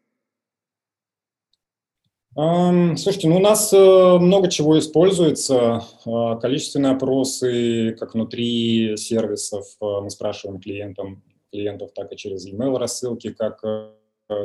Слушайте, 2.35 3.29
ну 3.29 3.37
у 3.37 3.41
нас 3.41 3.75
э, 3.75 3.77
много 3.77 4.51
чего 4.51 4.79
используется. 4.79 5.83
А, 6.07 6.37
количественные 6.37 6.93
опросы, 6.93 7.95
как 8.01 8.15
внутри 8.15 8.97
сервисов, 8.97 9.67
э, 9.83 9.85
мы 10.03 10.09
спрашиваем 10.09 10.59
клиентам, 10.59 11.23
клиентов, 11.53 11.91
так 11.95 12.11
и 12.11 12.17
через 12.17 12.49
email 12.49 12.79
рассылки, 12.79 13.35
как 13.35 13.63
э, 13.65 13.93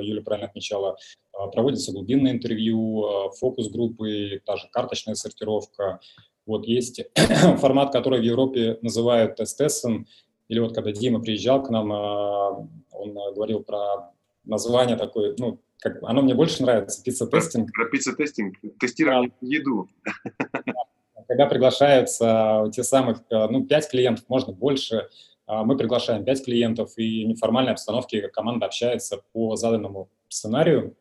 Юля 0.02 0.22
правильно 0.22 0.50
отмечала. 0.50 0.98
А, 1.38 1.48
проводится 1.48 1.92
глубинное 1.92 2.32
интервью, 2.32 3.06
а, 3.06 3.30
фокус-группы, 3.32 4.42
та 4.46 4.58
же 4.58 4.68
карточная 4.72 5.16
сортировка. 5.16 6.00
Вот 6.46 6.66
есть 6.66 7.02
формат, 7.60 7.92
который 7.92 8.20
в 8.20 8.24
Европе 8.24 8.80
называют 8.82 9.36
Testessen 9.36 9.86
-ом, 9.86 10.08
или 10.48 10.60
вот 10.60 10.74
когда 10.74 10.92
Дима 10.92 11.20
приезжал 11.20 11.62
к 11.62 11.70
нам, 11.70 11.92
он 11.92 13.14
говорил 13.36 13.62
про 13.64 14.14
название 14.46 14.96
такое, 14.96 15.36
ну, 15.38 15.60
как, 15.80 16.02
оно 16.04 16.22
мне 16.22 16.34
больше 16.34 16.64
нравится, 16.64 17.04
pizza 17.04 17.30
testing. 17.30 17.72
Про 17.74 17.90
pizza 17.90 18.15
testing, 18.15 18.56
тестирование 18.80 19.32
да. 19.42 19.48
еду. 19.48 19.90
Когда 21.28 21.48
приглашаются 21.48 22.72
те 22.74 22.82
самых, 22.84 23.24
ну, 23.30 23.66
пять 23.66 23.90
клиентов, 23.90 24.24
можно 24.30 24.54
больше, 24.54 25.10
а, 25.48 25.66
мы 25.66 25.78
приглашаем 25.78 26.24
пять 26.24 26.46
клиентов, 26.46 26.94
и 26.98 27.26
в 27.26 27.28
неформальной 27.28 27.74
обстановке 27.74 28.30
команда 28.30 28.68
общается 28.68 29.22
по 29.34 29.58
заданному 29.58 30.10
сценарию, 30.30 30.96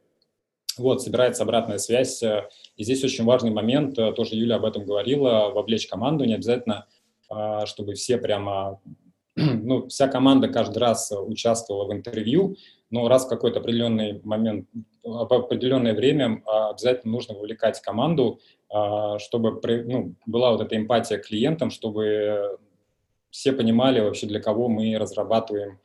вот, 0.78 1.02
собирается 1.02 1.42
обратная 1.42 1.78
связь. 1.78 2.22
И 2.22 2.84
здесь 2.84 3.04
очень 3.04 3.24
важный 3.24 3.50
момент, 3.50 3.98
э, 3.98 4.12
тоже 4.12 4.34
Юля 4.34 4.56
об 4.56 4.64
этом 4.64 4.84
говорила, 4.84 5.50
вовлечь 5.50 5.86
команду, 5.86 6.24
не 6.24 6.34
обязательно, 6.34 6.86
а, 7.28 7.66
чтобы 7.66 7.94
все 7.94 8.18
прямо, 8.18 8.80
ну, 9.36 9.88
вся 9.88 10.08
команда 10.08 10.48
каждый 10.48 10.78
раз 10.78 11.12
участвовала 11.12 11.86
в 11.88 11.92
интервью, 11.92 12.56
но 12.90 13.08
раз 13.08 13.26
в 13.26 13.28
какой-то 13.28 13.58
определенный 13.58 14.20
момент, 14.22 14.68
в 15.02 15.32
определенное 15.32 15.94
время 15.94 16.42
а, 16.46 16.70
обязательно 16.70 17.12
нужно 17.12 17.34
вовлекать 17.34 17.80
команду, 17.80 18.40
а, 18.68 19.18
чтобы 19.18 19.60
ну, 19.84 20.14
была 20.26 20.52
вот 20.52 20.60
эта 20.60 20.76
эмпатия 20.76 21.18
клиентам, 21.18 21.70
чтобы 21.70 22.58
все 23.30 23.52
понимали 23.52 24.00
вообще, 24.00 24.26
для 24.26 24.40
кого 24.40 24.68
мы 24.68 24.96
разрабатываем 24.96 25.78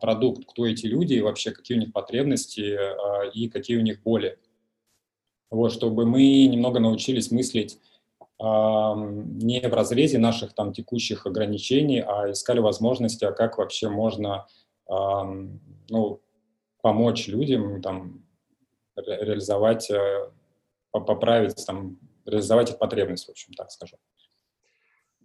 продукт, 0.00 0.44
кто 0.46 0.66
эти 0.66 0.86
люди 0.86 1.14
и 1.14 1.20
вообще 1.20 1.50
какие 1.50 1.76
у 1.76 1.80
них 1.80 1.92
потребности 1.92 2.78
и 3.34 3.48
какие 3.48 3.76
у 3.76 3.82
них 3.82 4.02
боли. 4.02 4.38
Вот, 5.50 5.72
чтобы 5.72 6.06
мы 6.06 6.46
немного 6.46 6.80
научились 6.80 7.30
мыслить 7.30 7.78
не 8.40 9.60
в 9.60 9.72
разрезе 9.72 10.18
наших 10.18 10.54
там 10.54 10.72
текущих 10.72 11.26
ограничений, 11.26 12.00
а 12.00 12.30
искали 12.30 12.60
возможности, 12.60 13.24
а 13.24 13.32
как 13.32 13.58
вообще 13.58 13.88
можно 13.88 14.46
ну, 14.86 16.20
помочь 16.84 17.28
людям 17.28 17.80
там, 17.80 18.24
реализовать, 18.96 19.90
э, 19.90 20.30
поправить, 20.90 21.64
там, 21.66 21.98
реализовать 22.26 22.70
их 22.70 22.78
потребность, 22.78 23.26
в 23.26 23.30
общем, 23.30 23.54
так 23.54 23.70
скажем. 23.70 23.98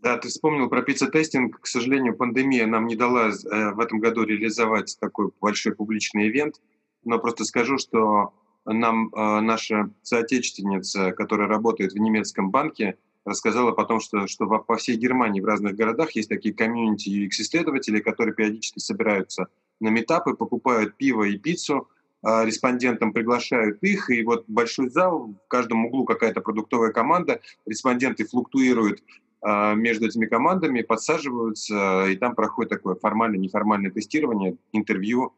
Да, 0.01 0.17
ты 0.17 0.29
вспомнил 0.29 0.69
про 0.69 0.81
pizza 0.81 1.11
testing. 1.11 1.59
К 1.59 1.67
сожалению, 1.67 2.15
пандемия 2.15 2.65
нам 2.67 2.87
не 2.87 2.95
дала 2.95 3.29
э, 3.29 3.71
в 3.71 3.79
этом 3.79 3.99
году 3.99 4.23
реализовать 4.23 4.97
такой 4.99 5.31
большой 5.41 5.75
публичный 5.75 6.29
ивент, 6.29 6.61
но 7.03 7.19
просто 7.19 7.43
скажу, 7.43 7.77
что 7.77 8.33
нам 8.65 9.09
э, 9.13 9.39
наша 9.41 9.89
соотечественница, 10.01 11.11
которая 11.11 11.49
работает 11.49 11.91
в 11.91 11.97
немецком 11.97 12.49
банке, 12.49 12.97
рассказала 13.25 13.71
потом, 13.71 13.99
что, 13.99 14.27
что 14.27 14.47
по 14.47 14.77
всей 14.77 14.95
Германии 14.95 15.41
в 15.41 15.45
разных 15.45 15.75
городах 15.75 16.11
есть 16.11 16.29
такие 16.29 16.53
комьюнити 16.53 17.09
UX-исследователи, 17.09 17.99
которые 17.99 18.33
периодически 18.33 18.79
собираются 18.79 19.47
на 19.81 19.89
митапы, 19.89 20.33
покупают 20.33 20.95
пиво 20.95 21.23
и 21.23 21.37
пиццу, 21.37 21.89
а, 22.21 22.43
респондентам 22.45 23.13
приглашают 23.13 23.81
их, 23.83 24.09
и 24.09 24.23
вот 24.23 24.45
большой 24.47 24.89
зал, 24.89 25.35
в 25.45 25.47
каждом 25.47 25.85
углу 25.85 26.05
какая-то 26.05 26.41
продуктовая 26.41 26.91
команда, 26.91 27.41
респонденты 27.65 28.25
флуктуируют 28.25 29.01
между 29.41 30.07
этими 30.07 30.25
командами, 30.25 30.81
подсаживаются, 30.81 32.07
и 32.07 32.15
там 32.17 32.35
проходит 32.35 32.71
такое 32.71 32.95
формальное, 32.95 33.39
неформальное 33.39 33.91
тестирование, 33.91 34.57
интервью. 34.73 35.33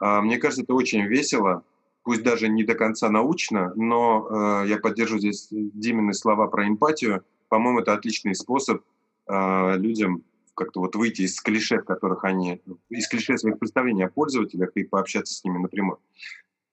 А, 0.00 0.20
мне 0.22 0.38
кажется, 0.38 0.62
это 0.62 0.74
очень 0.74 1.02
весело, 1.02 1.62
пусть 2.02 2.22
даже 2.22 2.48
не 2.48 2.64
до 2.64 2.74
конца 2.74 3.08
научно, 3.10 3.72
но 3.76 4.64
я 4.66 4.78
поддерживаю 4.78 5.20
здесь 5.20 5.48
Димины 5.50 6.14
слова 6.14 6.48
про 6.48 6.66
эмпатию. 6.66 7.24
По-моему, 7.48 7.80
это 7.80 7.92
отличный 7.92 8.34
способ 8.34 8.82
людям 9.28 10.24
как-то 10.54 10.80
вот 10.80 10.96
выйти 10.96 11.22
из 11.22 11.40
клише, 11.40 11.78
в 11.80 11.84
которых 11.84 12.24
они, 12.24 12.60
из 12.88 13.08
клише 13.08 13.38
своих 13.38 13.58
представлений 13.58 14.04
о 14.04 14.08
пользователях 14.08 14.70
и 14.74 14.84
пообщаться 14.84 15.34
с 15.34 15.44
ними 15.44 15.58
напрямую. 15.58 15.98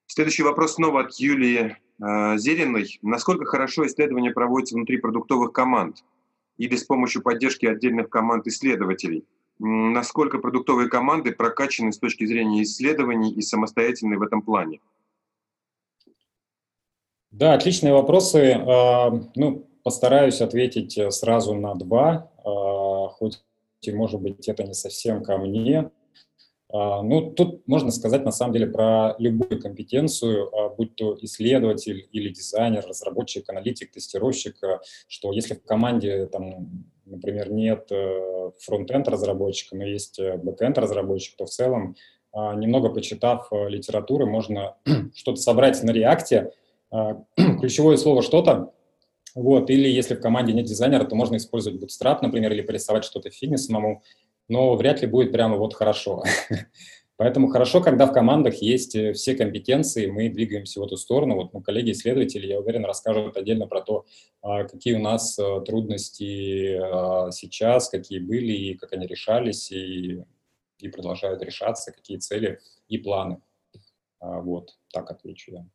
Следующий 0.06 0.42
вопрос 0.42 0.74
снова 0.74 1.00
от 1.02 1.14
Юлии 1.14 1.76
Зеленой. 1.98 2.98
Насколько 3.02 3.44
хорошо 3.44 3.86
исследование 3.86 4.32
проводится 4.32 4.74
внутри 4.74 4.98
продуктовых 4.98 5.52
команд 5.52 6.04
или 6.58 6.76
с 6.76 6.84
помощью 6.84 7.22
поддержки 7.22 7.66
отдельных 7.66 8.08
команд 8.08 8.46
исследователей? 8.46 9.26
Насколько 9.58 10.38
продуктовые 10.38 10.88
команды 10.88 11.32
прокачаны 11.32 11.92
с 11.92 11.98
точки 11.98 12.24
зрения 12.24 12.62
исследований 12.62 13.32
и 13.32 13.42
самостоятельны 13.42 14.18
в 14.18 14.22
этом 14.22 14.42
плане? 14.42 14.80
Да, 17.30 17.54
отличные 17.54 17.92
вопросы. 17.92 18.56
Ну, 19.34 19.68
постараюсь 19.84 20.40
ответить 20.40 20.98
сразу 21.12 21.54
на 21.54 21.74
два, 21.74 22.30
хоть, 23.14 23.42
может 23.86 24.20
быть, 24.20 24.48
это 24.48 24.64
не 24.64 24.74
совсем 24.74 25.22
ко 25.22 25.38
мне. 25.38 25.90
А, 26.72 27.02
ну, 27.02 27.30
тут 27.30 27.66
можно 27.68 27.90
сказать, 27.90 28.24
на 28.24 28.32
самом 28.32 28.54
деле, 28.54 28.66
про 28.66 29.14
любую 29.18 29.60
компетенцию, 29.60 30.48
а, 30.56 30.70
будь 30.70 30.96
то 30.96 31.16
исследователь 31.20 32.08
или 32.12 32.30
дизайнер, 32.30 32.84
разработчик, 32.86 33.48
аналитик, 33.50 33.92
тестировщик, 33.92 34.56
а, 34.64 34.80
что 35.06 35.32
если 35.32 35.54
в 35.54 35.62
команде, 35.62 36.26
там, 36.26 36.86
например, 37.04 37.52
нет 37.52 37.88
э, 37.90 38.50
фронт-энд 38.60 39.06
разработчика, 39.08 39.76
но 39.76 39.84
есть 39.84 40.18
э, 40.18 40.38
бэк-энд 40.38 40.78
разработчик, 40.78 41.36
то 41.36 41.44
в 41.44 41.50
целом, 41.50 41.94
немного 42.34 42.88
почитав 42.88 43.48
э, 43.52 43.68
литературы, 43.68 44.24
можно 44.24 44.76
что-то 45.14 45.36
собрать 45.36 45.82
на 45.82 45.90
React 45.90 46.29
-е, 46.29 46.52
ключевое 47.36 47.98
слово 47.98 48.22
«что-то», 48.22 48.72
вот, 49.34 49.70
или 49.70 49.88
если 49.88 50.14
в 50.14 50.20
команде 50.20 50.52
нет 50.52 50.66
дизайнера, 50.66 51.04
то 51.04 51.14
можно 51.14 51.36
использовать 51.36 51.82
Bootstrap, 51.82 52.18
например, 52.20 52.52
или 52.52 52.60
порисовать 52.60 53.04
что-то 53.04 53.30
в 53.30 53.34
фигме 53.34 53.56
самому, 53.56 54.02
но 54.48 54.76
вряд 54.76 55.00
ли 55.02 55.06
будет 55.06 55.32
прямо 55.32 55.56
вот 55.56 55.74
хорошо. 55.74 56.22
Поэтому 57.22 57.46
хорошо, 57.48 57.80
когда 57.80 58.06
в 58.06 58.12
командах 58.12 58.56
есть 58.56 58.96
э, 58.96 59.12
все 59.12 59.36
компетенции, 59.36 60.10
мы 60.10 60.28
двигаемся 60.28 60.80
в 60.80 60.84
эту 60.84 60.96
сторону. 60.96 61.36
Вот 61.36 61.52
ну, 61.52 61.60
коллеги-исследователи, 61.60 62.48
я 62.48 62.58
уверен, 62.58 62.84
расскажут 62.84 63.36
отдельно 63.36 63.68
про 63.68 63.80
то, 63.82 64.06
а, 64.40 64.64
какие 64.64 64.94
у 64.94 64.98
нас 64.98 65.38
э, 65.38 65.60
трудности 65.64 66.80
а, 66.82 67.30
сейчас, 67.30 67.90
какие 67.90 68.18
были, 68.18 68.52
и 68.52 68.74
как 68.74 68.92
они 68.94 69.06
решались, 69.06 69.70
и, 69.70 70.24
и 70.78 70.88
продолжают 70.88 71.42
решаться, 71.42 71.92
какие 71.92 72.16
цели 72.16 72.58
и 72.88 72.98
планы. 72.98 73.40
А, 74.18 74.40
вот, 74.40 74.76
так 74.92 75.10
отвечу 75.10 75.52
я. 75.52 75.66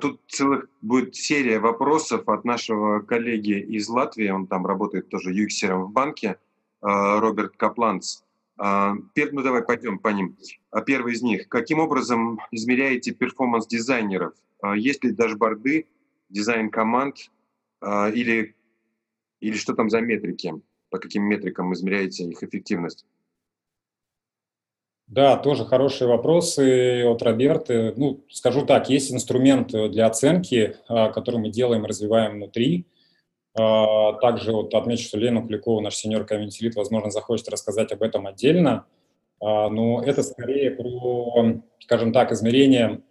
Тут 0.00 0.20
целых 0.28 0.68
будет 0.82 1.16
серия 1.16 1.58
вопросов 1.58 2.28
от 2.28 2.44
нашего 2.44 3.00
коллеги 3.00 3.58
из 3.58 3.88
Латвии, 3.88 4.28
он 4.28 4.46
там 4.46 4.64
работает 4.64 5.08
тоже 5.08 5.32
UX 5.32 5.47
-ером 5.47 5.86
в 5.86 5.90
банке, 5.90 6.36
Роберт 6.84 7.56
Капланц. 7.56 8.18
А, 8.58 8.94
ну 8.94 9.42
давай 9.42 9.62
пойдем 9.62 9.98
по 9.98 10.08
ним. 10.08 10.36
Первый 10.84 11.14
из 11.14 11.22
них. 11.22 11.48
Каким 11.48 11.80
образом 11.80 12.40
измеряете 12.50 13.12
performance 13.12 13.66
дизайнеров? 13.66 14.34
Есть 14.76 15.02
ли 15.02 15.12
дашборды, 15.12 15.86
дизайн 16.28 16.70
команд 16.70 17.16
или, 17.82 18.54
или 19.40 19.54
что 19.56 19.74
там 19.74 19.88
за 19.88 20.00
метрики? 20.00 20.52
По 20.90 20.98
каким 20.98 21.24
метрикам 21.24 21.72
измеряете 21.72 22.24
их 22.24 22.42
эффективность? 22.42 23.06
Да, 25.06 25.36
тоже 25.36 25.64
хорошие 25.64 26.08
вопросы 26.08 27.04
от 27.04 27.22
Роберта. 27.22 27.92
Ну, 27.96 28.24
скажу 28.30 28.64
так, 28.64 28.88
есть 28.88 29.12
инструмент 29.12 29.68
для 29.68 30.06
оценки, 30.06 30.76
а, 30.88 31.10
который 31.10 31.40
мы 31.40 31.50
делаем, 31.50 31.84
развиваем 31.84 32.34
внутри. 32.36 32.86
А, 33.56 34.14
также 34.14 34.52
вот 34.52 34.74
отмечу, 34.74 35.04
что 35.04 35.18
Лена 35.18 35.42
Куликова, 35.42 35.80
наш 35.80 35.96
сеньор 35.96 36.24
комьюнити 36.24 36.72
возможно, 36.76 37.10
захочет 37.10 37.48
рассказать 37.48 37.92
об 37.92 38.02
этом 38.02 38.26
отдельно. 38.26 38.86
А, 39.40 39.68
но 39.68 40.02
это 40.02 40.22
скорее 40.22 40.70
про, 40.72 41.60
скажем 41.80 42.12
так, 42.12 42.32
измерение 42.32 43.02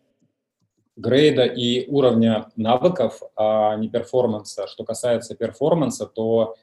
грейда 0.95 1.45
и 1.45 1.89
уровня 1.89 2.51
навыков, 2.55 3.21
а 3.35 3.75
не 3.77 3.89
перформанса. 3.89 4.67
Что 4.67 4.83
касается 4.83 5.35
перформанса, 5.35 6.05
то 6.05 6.55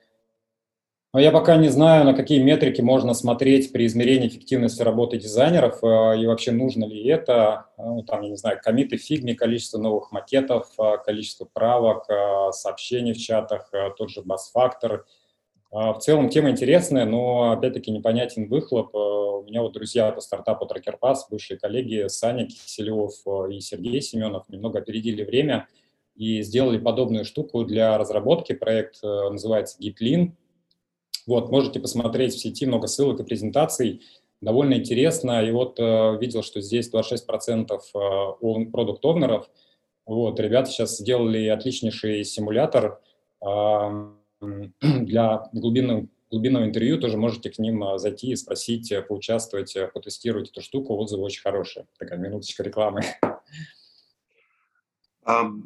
но 1.12 1.18
я 1.18 1.33
пока 1.33 1.57
не 1.57 1.68
знаю, 1.68 2.05
на 2.05 2.14
какие 2.14 2.40
метрики 2.40 2.81
можно 2.81 3.14
смотреть 3.14 3.73
при 3.73 3.87
измерении 3.87 4.29
эффективности 4.29 4.83
работы 4.83 5.18
дизайнеров 5.18 5.83
э, 5.83 6.20
и 6.20 6.27
вообще 6.27 6.53
нужно 6.53 6.85
ли 6.85 7.05
это. 7.09 7.66
Э, 7.77 7.83
ну, 7.85 8.03
там, 8.05 8.23
я 8.23 8.31
не 8.31 8.37
знаю, 8.37 8.61
комиты 8.62 8.96
в 8.96 9.03
фигме, 9.03 9.35
количество 9.35 9.79
новых 9.79 10.12
макетов, 10.12 10.68
э, 10.79 10.99
количество 11.05 11.49
правок, 11.53 12.07
сообщений 12.53 13.12
в 13.12 13.18
чатах, 13.18 13.73
тот 13.96 14.11
же 14.11 14.23
бас-фактор. 14.23 15.05
В 15.73 15.99
целом 16.01 16.31
тема 16.31 16.51
интересная, 16.51 17.05
но 17.05 17.53
опять-таки 17.53 17.92
непонятен 17.92 18.49
выхлоп. 18.49 18.92
У 18.92 19.44
меня 19.46 19.62
вот 19.62 19.73
друзья 19.73 20.11
по 20.11 20.20
стартапу 20.20 20.66
TrackerPass, 20.66 21.18
бывшие 21.31 21.59
коллеги 21.59 22.09
Саня 22.09 22.46
Киселев 22.46 23.12
и 23.49 23.61
Сергей 23.61 24.01
Семенов 24.01 24.49
немного 24.49 24.81
опередили 24.81 25.23
время 25.23 25.68
и 26.16 26.42
сделали 26.42 26.79
подобную 26.79 27.25
штуку 27.25 27.64
для 27.64 27.96
разработки. 27.99 28.53
Проект 28.53 29.01
называется 29.03 29.81
GitLean, 29.81 30.33
вот, 31.31 31.49
можете 31.49 31.79
посмотреть 31.79 32.35
в 32.35 32.40
сети 32.40 32.66
много 32.66 32.88
ссылок 32.88 33.21
и 33.21 33.23
презентаций. 33.23 34.03
Довольно 34.40 34.75
интересно. 34.75 35.45
И 35.45 35.53
вот 35.53 35.79
э, 35.79 36.19
видел, 36.21 36.43
что 36.43 36.61
здесь 36.61 36.93
26% 36.93 37.71
э, 37.71 38.64
продукт-овнеров. 38.73 39.49
Вот, 40.07 40.40
ребята 40.40 40.69
сейчас 40.69 40.99
сделали 40.99 41.47
отличнейший 41.47 42.25
симулятор 42.25 43.01
э, 43.47 44.11
для 44.81 45.49
глубинного, 45.53 46.09
глубинного 46.33 46.64
интервью. 46.64 47.01
Тоже 47.01 47.16
можете 47.16 47.49
к 47.51 47.61
ним 47.61 47.85
э, 47.85 47.99
зайти 47.99 48.33
и 48.33 48.37
спросить, 48.37 48.90
э, 48.90 49.01
поучаствовать, 49.01 49.77
потестировать 49.95 50.51
эту 50.51 50.62
штуку. 50.62 50.97
Отзывы 50.97 51.23
очень 51.23 51.43
хорошие. 51.43 51.87
Такая 51.97 52.19
минуточка 52.19 52.64
рекламы. 52.64 53.03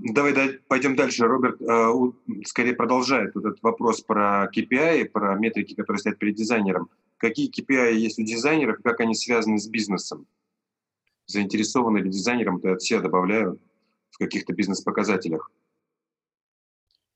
Давай 0.02 0.34
пойдем 0.68 0.96
дальше. 0.96 1.24
Роберт 1.24 1.60
а, 1.62 1.92
скорее 2.44 2.74
продолжает 2.74 3.36
этот 3.36 3.62
вопрос 3.62 4.00
про 4.00 4.50
KPI, 4.54 5.06
про 5.06 5.34
метрики, 5.36 5.74
которые 5.74 6.00
стоят 6.00 6.18
перед 6.18 6.34
дизайнером. 6.34 6.90
Какие 7.18 7.50
KPI 7.50 7.94
есть 7.94 8.18
у 8.18 8.22
дизайнеров, 8.22 8.78
как 8.82 9.00
они 9.00 9.14
связаны 9.14 9.58
с 9.58 9.68
бизнесом? 9.68 10.26
Заинтересованы 11.26 11.98
ли 11.98 12.10
дизайнером, 12.10 12.60
то 12.60 12.68
я 12.68 12.74
от 12.74 12.82
себя 12.82 13.00
добавляю, 13.00 13.58
в 14.10 14.18
каких-то 14.18 14.52
бизнес-показателях? 14.52 15.50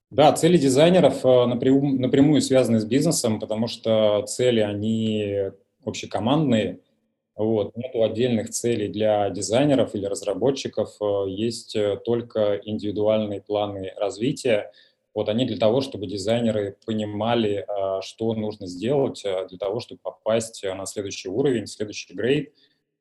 Да, 0.09 0.33
цели 0.33 0.57
дизайнеров 0.57 1.23
э, 1.23 1.45
напрямую 1.45 2.41
связаны 2.41 2.79
с 2.79 2.85
бизнесом, 2.85 3.39
потому 3.39 3.67
что 3.67 4.23
цели, 4.27 4.59
они 4.59 5.51
общекомандные– 5.85 6.79
вот. 7.39 7.73
Нет 7.77 7.95
отдельных 7.95 8.49
целей 8.49 8.89
для 8.89 9.29
дизайнеров 9.29 9.95
или 9.95 10.05
разработчиков, 10.05 10.97
э, 10.99 11.29
есть 11.29 11.73
э, 11.73 11.95
только 12.03 12.59
индивидуальные 12.61 13.41
планы 13.41 13.93
развития. 13.95 14.73
Вот 15.13 15.29
они 15.29 15.45
для 15.45 15.55
того, 15.55 15.79
чтобы 15.79 16.05
дизайнеры 16.05 16.75
понимали, 16.85 17.65
э, 17.65 18.01
что 18.01 18.33
нужно 18.33 18.67
сделать 18.67 19.23
для 19.23 19.57
того, 19.57 19.79
чтобы 19.79 20.01
попасть 20.03 20.65
на 20.65 20.85
следующий 20.85 21.29
уровень, 21.29 21.65
следующий 21.65 22.13
грейд. 22.13 22.53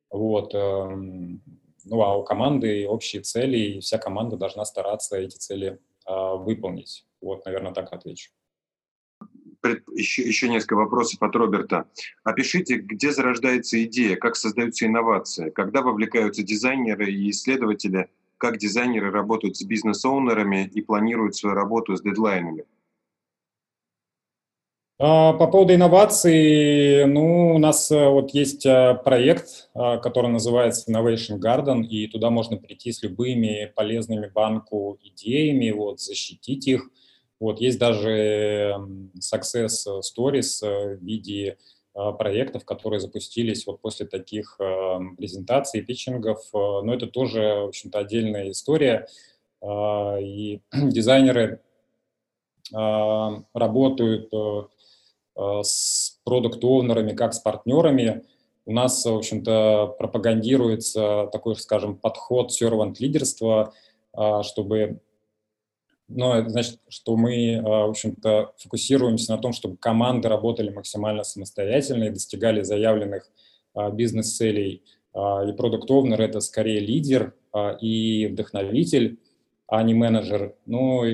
Вот. 0.09 0.55
Эм, 0.55 1.43
ну 1.85 2.01
а 2.03 2.17
у 2.17 2.23
команды 2.23 2.87
общие 2.87 3.23
цели, 3.23 3.59
и 3.59 3.81
вся 3.81 3.99
команда 3.99 4.37
должна 4.37 4.65
стараться 4.65 5.17
эти 5.17 5.37
цели 5.37 5.81
выполнить. 6.07 7.05
Вот, 7.21 7.45
наверное, 7.45 7.75
так 7.75 7.93
отвечу 7.93 8.31
еще, 9.93 10.23
еще 10.23 10.49
несколько 10.49 10.77
вопросов 10.77 11.23
от 11.23 11.35
Роберта. 11.35 11.87
Опишите, 12.25 12.77
где 12.77 13.11
зарождается 13.11 13.83
идея, 13.85 14.17
как 14.17 14.37
создаются 14.37 14.87
инновации, 14.87 15.51
когда 15.51 15.83
вовлекаются 15.83 16.43
дизайнеры 16.43 17.11
и 17.11 17.31
исследователи, 17.31 18.09
как 18.39 18.59
дизайнеры 18.59 19.11
работают 19.11 19.57
с 19.57 19.65
бизнес-оунерами 19.65 20.71
и 20.73 20.81
планируют 20.81 21.37
свою 21.37 21.55
работу 21.55 21.97
с 21.97 22.03
дедлайнами. 22.03 22.65
А, 25.01 25.33
по 25.33 25.47
поводу 25.47 25.75
инноваций, 25.75 27.07
ну, 27.07 27.55
у 27.55 27.59
нас 27.59 27.89
э, 27.93 28.09
вот 28.09 28.31
есть 28.35 28.67
э, 28.67 28.99
проект, 29.05 29.71
э, 29.73 29.99
который 29.99 30.29
называется 30.29 30.91
Innovation 30.91 31.39
Garden, 31.39 31.85
и 31.85 32.09
туда 32.09 32.31
можно 32.31 32.57
прийти 32.57 32.91
с 32.91 33.05
любыми 33.05 33.73
полезными 33.77 34.27
банку 34.27 34.99
идеями, 35.01 35.71
вот, 35.71 36.01
защитить 36.01 36.67
их, 36.67 36.91
вот, 37.41 37.61
есть 37.61 37.79
даже 37.79 38.75
success 39.21 39.87
stories 40.01 40.65
э, 40.67 40.97
в 40.97 41.05
виде 41.05 41.57
э, 41.95 42.13
проектов, 42.19 42.65
которые 42.65 42.99
запустились 42.99 43.67
вот 43.67 43.81
после 43.81 44.07
таких 44.07 44.57
э, 44.59 44.99
презентаций, 45.17 45.83
питчингов. 45.83 46.41
Но 46.53 46.93
это 46.93 47.07
тоже, 47.07 47.41
в 47.41 47.69
общем-то, 47.69 47.99
отдельная 48.01 48.51
история. 48.51 49.07
И 49.65 50.61
дизайнеры 50.73 51.61
работают 52.71 54.31
с 55.35 56.21
продукт-оунерами, 56.23 57.15
как 57.15 57.33
с 57.33 57.39
партнерами. 57.39 58.25
У 58.67 58.73
нас, 58.73 59.07
в 59.07 59.17
общем-то, 59.17 59.97
пропагандируется 59.99 61.31
такой, 61.33 61.57
скажем, 61.57 61.97
подход 61.97 62.51
servant 62.51 62.97
лидерства, 62.99 63.73
чтобы 64.43 65.01
но 66.09 66.39
это 66.39 66.49
значит, 66.49 66.81
что 66.89 67.17
мы, 67.17 67.57
а, 67.57 67.87
в 67.87 67.91
общем-то, 67.91 68.55
фокусируемся 68.57 69.33
на 69.33 69.39
том, 69.39 69.53
чтобы 69.53 69.77
команды 69.77 70.29
работали 70.29 70.71
максимально 70.71 71.23
самостоятельно 71.23 72.05
и 72.05 72.11
достигали 72.11 72.63
заявленных 72.63 73.31
а, 73.75 73.91
бизнес-целей. 73.91 74.83
А, 75.15 75.45
и 75.45 75.53
продукт 75.53 75.91
овнер 75.91 76.21
это 76.21 76.41
скорее 76.41 76.81
лидер 76.81 77.35
и 77.81 78.29
вдохновитель. 78.31 79.19
а 79.67 79.83
не 79.83 79.95
менеджер. 79.95 80.55
Ну, 80.67 81.05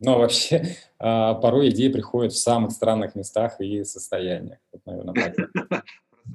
но 0.00 0.18
вообще 0.18 0.76
а, 0.98 1.34
порой 1.34 1.70
идеи 1.70 1.88
приходят 1.88 2.32
в 2.32 2.38
самых 2.38 2.72
странных 2.72 3.14
местах 3.14 3.60
и 3.60 3.84
состояниях. 3.84 4.58
Вот, 4.72 4.82
наверное, 4.86 5.14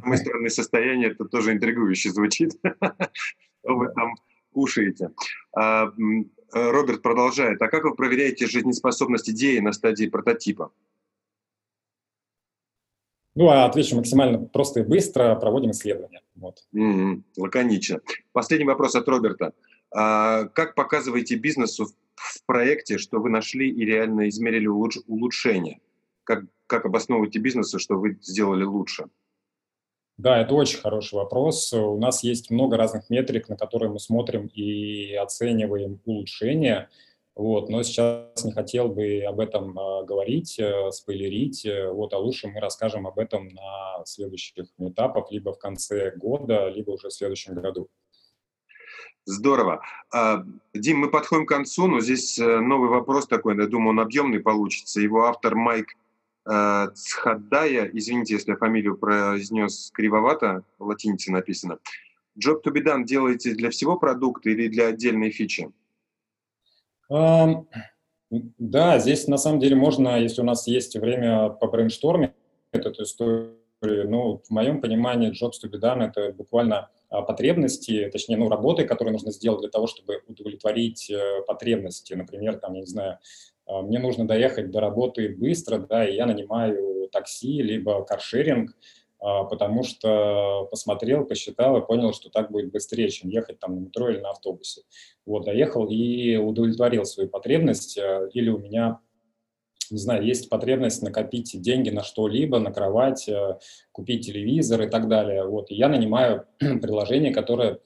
Самое 0.02 0.18
странное 0.18 0.50
состояние, 0.50 1.12
это 1.12 1.26
тоже 1.26 1.54
интригующе 1.54 2.10
звучит. 2.12 2.54
Что 2.62 3.40
вы 3.64 3.90
там 3.94 4.16
кушаете? 4.52 5.12
А, 6.52 6.72
Роберт 6.72 7.02
продолжает. 7.02 7.62
А 7.62 7.68
как 7.68 7.84
вы 7.84 7.96
проверяете 7.96 8.48
жизнеспособность 8.48 9.30
идеи 9.30 9.60
на 9.60 9.74
стадии 9.74 10.08
прототипа? 10.08 10.72
Ну, 13.36 13.50
а 13.50 13.66
отвечу 13.66 13.96
максимально 13.96 14.40
просто 14.40 14.80
и 14.80 14.84
быстро. 14.84 15.36
Проводим 15.36 15.72
исследования. 15.72 16.22
Вот. 16.36 16.66
Mm-hmm. 16.74 17.22
Лаконично. 17.38 18.02
Последний 18.32 18.66
вопрос 18.66 18.96
от 18.96 19.08
Роберта. 19.08 19.54
А 19.92 20.46
как 20.46 20.74
показываете 20.76 21.36
бизнесу 21.36 21.86
в 22.16 22.46
проекте, 22.46 22.98
что 22.98 23.20
вы 23.20 23.30
нашли 23.30 23.70
и 23.70 23.86
реально 23.86 24.28
измерили 24.30 24.68
улуч- 24.68 25.04
улучшение? 25.06 25.80
Как, 26.24 26.46
как 26.66 26.86
обосновываете 26.86 27.40
бизнесу, 27.40 27.78
что 27.80 27.96
вы 27.96 28.18
сделали 28.22 28.64
лучше? 28.64 29.06
Да, 30.18 30.42
это 30.42 30.56
очень 30.56 30.80
хороший 30.80 31.16
вопрос. 31.16 31.72
У 31.74 31.98
нас 32.00 32.24
есть 32.24 32.50
много 32.50 32.76
разных 32.76 33.10
метрик, 33.10 33.50
на 33.50 33.56
которые 33.56 33.92
мы 33.92 34.00
смотрим 34.00 34.48
и 34.48 35.14
оцениваем 35.14 36.00
улучшения. 36.06 36.90
Вот, 37.36 37.70
но 37.70 37.84
сейчас 37.84 38.44
не 38.44 38.52
хотел 38.52 38.88
бы 38.88 39.22
об 39.22 39.40
этом 39.40 39.78
э, 39.78 40.06
говорить, 40.06 40.58
э, 40.58 40.90
спойлерить. 40.92 41.68
Вот, 41.92 42.12
а 42.14 42.18
лучше 42.18 42.48
мы 42.48 42.60
расскажем 42.60 43.06
об 43.06 43.20
этом 43.20 43.50
на 43.50 44.04
следующих 44.06 44.66
этапах, 44.80 45.32
либо 45.32 45.54
в 45.54 45.60
конце 45.60 46.16
года, 46.16 46.68
либо 46.70 46.92
уже 46.92 47.10
в 47.10 47.14
следующем 47.14 47.54
году. 47.54 47.90
Здорово. 49.26 49.84
А, 50.12 50.44
Дим, 50.74 51.00
мы 51.00 51.12
подходим 51.12 51.46
к 51.46 51.50
концу, 51.50 51.88
но 51.88 52.00
здесь 52.00 52.40
э, 52.40 52.60
новый 52.60 52.90
вопрос 52.90 53.28
такой, 53.28 53.56
я 53.56 53.68
думаю, 53.68 53.90
он 53.90 54.00
объемный 54.00 54.40
получится. 54.40 55.02
Его 55.02 55.26
автор 55.26 55.54
Майк 55.54 55.90
э, 56.50 56.88
Цхадая, 56.94 57.90
извините, 57.94 58.36
если 58.36 58.52
я 58.52 58.58
фамилию 58.58 58.98
произнес 58.98 59.92
кривовато, 59.94 60.64
в 60.80 60.86
латинице 60.86 61.32
написано. 61.32 61.80
Job 62.38 62.62
to 62.64 62.72
be 62.72 62.84
done 62.84 63.04
делаете 63.04 63.54
для 63.54 63.70
всего 63.70 63.98
продукта 63.98 64.50
или 64.50 64.68
для 64.68 64.88
отдельной 64.88 65.32
фичи? 65.32 65.70
Да, 67.10 69.00
здесь 69.00 69.28
на 69.28 69.38
самом 69.38 69.60
деле 69.60 69.76
можно, 69.76 70.20
если 70.20 70.42
у 70.42 70.46
нас 70.46 70.68
есть 70.68 70.96
время 70.98 71.50
по 71.50 71.68
брейнштормить 71.68 72.32
эту 72.74 73.04
историю, 73.04 73.56
ну, 73.82 74.42
в 74.46 74.50
моем 74.50 74.82
понимании 74.82 75.32
Jobs 75.32 75.54
to 75.64 75.72
be 75.72 75.80
done– 75.80 76.04
это 76.04 76.34
буквально 76.34 76.90
а, 77.10 77.22
потребности, 77.22 78.10
точнее, 78.12 78.38
ну, 78.38 78.50
работы, 78.50 78.86
которые 78.86 79.14
нужно 79.14 79.32
сделать 79.32 79.62
для 79.62 79.70
того, 79.70 79.88
чтобы 79.88 80.22
удовлетворить 80.28 81.10
э, 81.10 81.42
потребности. 81.48 82.14
Например, 82.14 82.58
там, 82.58 82.74
я 82.74 82.82
не 82.82 82.86
знаю, 82.86 83.20
мне 83.68 84.00
нужно 84.00 84.28
доехать 84.28 84.72
до 84.72 84.80
работы 84.80 85.30
быстро, 85.30 85.80
да, 85.80 86.08
и 86.08 86.16
я 86.16 86.26
нанимаю 86.26 87.10
такси, 87.12 87.62
либо 87.62 88.04
каршеринг, 88.04 88.76
а, 89.20 89.44
потому 89.46 89.84
что 89.84 90.68
посмотрел, 90.70 91.26
посчитал 91.26 91.78
и 91.78 91.86
понял, 91.86 92.14
что 92.14 92.30
так 92.30 92.52
будет 92.52 92.72
быстрее, 92.72 93.10
чем 93.10 93.30
ехать 93.30 93.60
там 93.60 93.76
на 93.76 93.80
метро 93.80 94.10
или 94.10 94.20
на 94.20 94.30
автобусе. 94.32 94.84
Вот, 95.26 95.46
доехал 95.46 95.88
и 95.88 96.36
удовлетворил 96.36 97.06
свою 97.06 97.30
потребность, 97.30 97.98
э, 97.98 98.30
или 98.34 98.50
у 98.50 98.60
меня 98.60 99.00
не 99.90 100.00
знаю, 100.00 100.26
есть 100.26 100.50
потребность 100.50 101.02
накопить 101.02 101.56
деньги 101.62 101.90
на 101.90 102.04
что-либо, 102.04 102.60
на 102.60 102.74
кровать, 102.74 103.30
купить 103.94 104.26
телевизор 104.26 104.82
и 104.82 104.90
так 104.90 105.08
далее. 105.08 105.46
Вот, 105.48 105.72
и 105.72 105.76
я 105.76 105.88
нанимаю 105.88 106.46
приложение, 106.60 107.34
которое 107.34 107.80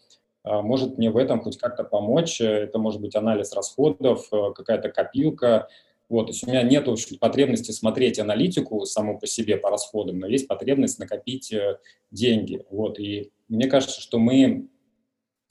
может 0.43 0.97
мне 0.97 1.11
в 1.11 1.17
этом 1.17 1.41
хоть 1.41 1.57
как-то 1.57 1.83
помочь. 1.83 2.41
Это 2.41 2.79
может 2.79 3.01
быть 3.01 3.15
анализ 3.15 3.53
расходов, 3.53 4.29
какая-то 4.29 4.89
копилка, 4.89 5.67
вот, 6.11 6.25
то 6.25 6.31
есть 6.33 6.45
у 6.45 6.49
меня 6.49 6.61
нет 6.61 6.89
потребности 7.21 7.71
смотреть 7.71 8.19
аналитику 8.19 8.83
саму 8.85 9.17
по 9.17 9.27
себе 9.27 9.55
по 9.55 9.69
расходам, 9.69 10.19
но 10.19 10.27
есть 10.27 10.45
потребность 10.45 10.99
накопить 10.99 11.53
э, 11.53 11.77
деньги. 12.11 12.65
Вот, 12.69 12.99
и 12.99 13.31
мне 13.47 13.67
кажется, 13.67 14.01
что 14.01 14.19
мы 14.19 14.67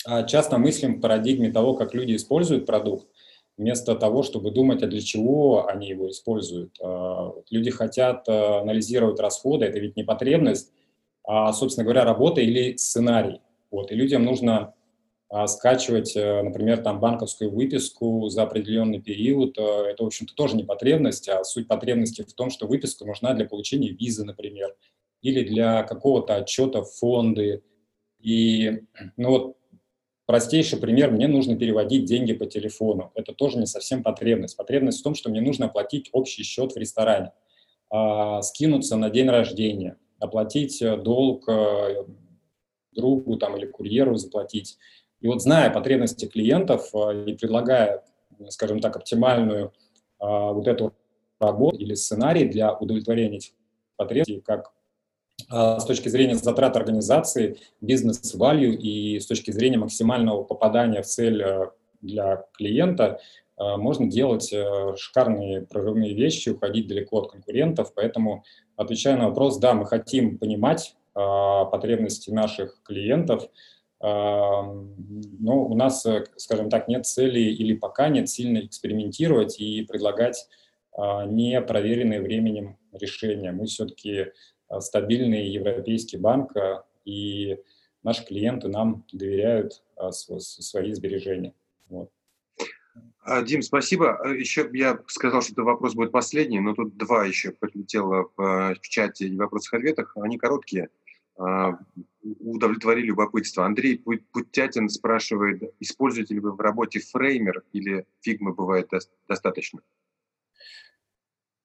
а, 0.05 0.25
часто 0.25 0.59
мыслим 0.59 0.97
в 0.97 1.01
парадигме 1.01 1.51
того, 1.51 1.73
как 1.73 1.95
люди 1.95 2.15
используют 2.15 2.67
продукт, 2.67 3.09
вместо 3.57 3.95
того, 3.95 4.23
чтобы 4.23 4.51
думать, 4.51 4.83
а 4.83 4.87
для 4.87 5.01
чего 5.01 5.67
они 5.67 5.89
его 5.89 6.11
используют. 6.11 6.77
А, 6.83 7.33
люди 7.49 7.71
хотят 7.71 8.29
э, 8.29 8.61
анализировать 8.61 9.19
расходы, 9.19 9.65
это 9.65 9.79
ведь 9.79 9.97
не 9.97 10.05
потребность, 10.05 10.75
а, 11.25 11.55
собственно 11.55 11.85
говоря, 11.85 12.05
работа 12.05 12.43
или 12.43 12.77
сценарий. 12.77 13.41
Вот, 13.71 13.91
и 13.91 13.95
людям 13.95 14.25
нужно 14.25 14.59
а, 14.59 14.75
скачивать, 15.47 16.17
э, 16.17 16.43
например, 16.43 16.83
там 16.83 16.99
банковскую 16.99 17.51
выписку 17.51 18.29
за 18.29 18.43
определенный 18.43 19.01
период, 19.01 19.57
э, 19.59 19.63
это, 19.63 20.03
в 20.03 20.07
общем-то, 20.07 20.35
тоже 20.35 20.57
не 20.57 20.65
потребность, 20.65 21.29
а 21.29 21.45
суть 21.45 21.69
потребности 21.69 22.23
в 22.23 22.33
том, 22.33 22.51
что 22.51 22.67
выписка 22.67 23.05
нужна 23.05 23.33
для 23.35 23.45
получения 23.45 23.91
визы, 23.91 24.25
например, 24.25 24.75
или 25.23 25.45
для 25.45 25.85
какого-то 25.85 26.35
отчета 26.35 26.83
в 26.83 26.91
фонды. 26.91 27.63
И, 28.21 28.83
ну 29.17 29.31
вот, 29.31 29.57
простейший 30.27 30.81
пример, 30.81 31.13
мне 31.13 31.29
нужно 31.29 31.57
переводить 31.57 32.07
деньги 32.07 32.33
по 32.33 32.47
телефону. 32.47 33.13
Это 33.15 33.33
тоже 33.33 33.59
не 33.59 33.67
совсем 33.67 34.03
потребность. 34.03 34.57
Потребность 34.57 34.99
в 34.99 35.05
том, 35.05 35.15
что 35.15 35.31
мне 35.31 35.41
нужно 35.41 35.67
оплатить 35.67 36.11
общий 36.13 36.43
счет 36.43 36.73
в 36.73 36.77
ресторане, 36.77 37.33
а, 37.89 38.43
скинуться 38.43 38.97
на 38.97 39.11
день 39.11 39.29
рождения, 39.29 39.97
оплатить 40.19 40.83
э, 40.83 40.97
долг 40.97 41.49
другу 42.93 43.37
там, 43.37 43.57
или 43.57 43.67
курьеру 43.67 44.17
заплатить 44.17 44.79
и 45.21 45.29
вот 45.29 45.43
зная 45.43 45.71
потребности 45.71 46.27
клиентов 46.27 46.91
э, 46.95 47.25
и 47.27 47.37
предлагая, 47.37 48.03
скажем 48.49 48.81
так, 48.81 48.97
оптимальную 48.97 49.67
э, 49.67 49.71
вот 50.19 50.67
эту 50.67 50.95
работу 51.39 51.77
или 51.77 51.95
сценарий 51.95 52.47
для 52.47 52.75
удовлетворения 52.75 53.37
этих 53.37 53.53
потребностей, 53.97 54.41
как 54.41 54.73
э, 55.51 55.79
с 55.79 55.85
точки 55.85 56.09
зрения 56.09 56.37
затрат 56.37 56.77
организации, 56.77 57.59
бизнес-валью 57.81 58.79
и 58.79 59.19
с 59.21 59.27
точки 59.27 59.51
зрения 59.51 59.79
максимального 59.79 60.43
попадания 60.43 61.03
в 61.03 61.07
цель 61.07 61.45
для 62.01 62.45
клиента, 62.55 63.21
можно 63.59 64.07
делать 64.07 64.55
шикарные 64.97 65.61
прорывные 65.67 66.15
вещи, 66.15 66.49
уходить 66.49 66.89
далеко 66.89 67.19
от 67.19 67.33
конкурентов. 67.33 67.93
Поэтому, 67.95 68.43
отвечая 68.75 69.19
на 69.19 69.29
вопрос, 69.29 69.59
да, 69.59 69.75
мы 69.75 69.85
хотим 69.85 70.39
понимать 70.39 70.97
потребности 71.13 72.31
наших 72.31 72.81
клиентов, 72.83 73.51
но 74.03 75.65
у 75.65 75.75
нас, 75.75 76.07
э, 76.07 76.25
скажем 76.37 76.71
так, 76.71 76.89
нет 76.89 77.05
цели 77.05 77.41
или 77.41 77.75
пока 77.75 78.09
нет 78.09 78.31
сильно 78.31 78.65
экспериментировать 78.65 79.61
и 79.61 79.83
предлагать 79.83 80.49
а, 80.93 81.25
не 81.25 81.61
проверенные 81.61 82.21
временем 82.21 82.77
решения. 82.93 83.53
Мы 83.53 83.67
все-таки 83.67 84.33
а, 84.69 84.81
стабильный 84.81 85.49
европейский 85.49 86.17
банк, 86.17 86.57
а, 86.57 86.85
и 87.05 87.59
наши 88.03 88.25
клиенты 88.25 88.69
нам 88.69 89.05
доверяют 89.13 89.83
свои 90.11 90.93
сбережения. 90.93 91.55
Вот. 91.89 92.11
Дим, 93.45 93.63
спасибо. 93.63 94.19
Еще 94.35 94.69
я 94.73 94.99
сказал, 95.07 95.43
что 95.43 95.53
этот 95.53 95.65
вопрос 95.65 95.95
будет 95.95 96.11
последний, 96.11 96.59
но 96.59 96.75
тут 96.75 96.97
два 96.97 97.27
еще 97.27 97.53
прилетело 97.53 98.31
в 98.37 98.77
чате 98.81 99.27
и 99.27 99.37
вопросах-ответах. 99.37 100.17
Они 100.17 100.39
короткие. 100.39 100.89
А, 101.41 101.79
удовлетворили 102.23 103.07
любопытство. 103.07 103.65
Андрей 103.65 103.97
Путятин 103.99 104.91
спрашивает, 104.91 105.75
используете 105.81 106.35
ли 106.35 106.41
вы 106.41 106.53
в 106.53 106.61
работе 106.61 107.01
фреймер 107.01 107.65
или 107.73 108.05
фигмы 108.21 108.53
бывает 108.53 108.91
достаточно? 109.27 109.81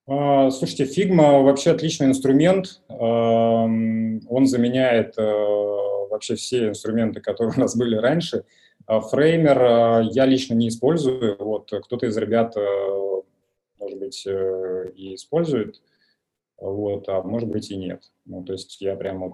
А, 0.07 0.49
слушайте, 0.51 0.85
Figma 0.85 1.41
вообще 1.41 1.71
отличный 1.71 2.07
инструмент. 2.07 2.81
Он 2.87 4.45
заменяет 4.45 5.17
э, 5.17 5.21
вообще 5.21 6.35
все 6.35 6.69
инструменты, 6.69 7.19
которые 7.19 7.55
у 7.57 7.59
нас 7.59 7.75
были 7.75 7.97
раньше. 7.97 8.45
А 8.85 9.01
Framer 9.01 9.61
э, 9.61 10.09
я 10.11 10.25
лично 10.25 10.53
не 10.53 10.69
использую. 10.69 11.35
Вот 11.37 11.69
кто-то 11.69 12.05
из 12.05 12.15
ребят, 12.15 12.55
э, 12.55 13.21
может 13.79 13.99
быть, 13.99 14.25
и 14.25 15.15
использует, 15.15 15.81
вот, 16.57 17.09
а 17.09 17.21
может 17.21 17.49
быть 17.49 17.71
и 17.71 17.75
нет. 17.75 18.09
Ну, 18.25 18.43
то 18.43 18.53
есть 18.53 18.79
я 18.79 18.95
прям 18.95 19.19
вот 19.19 19.33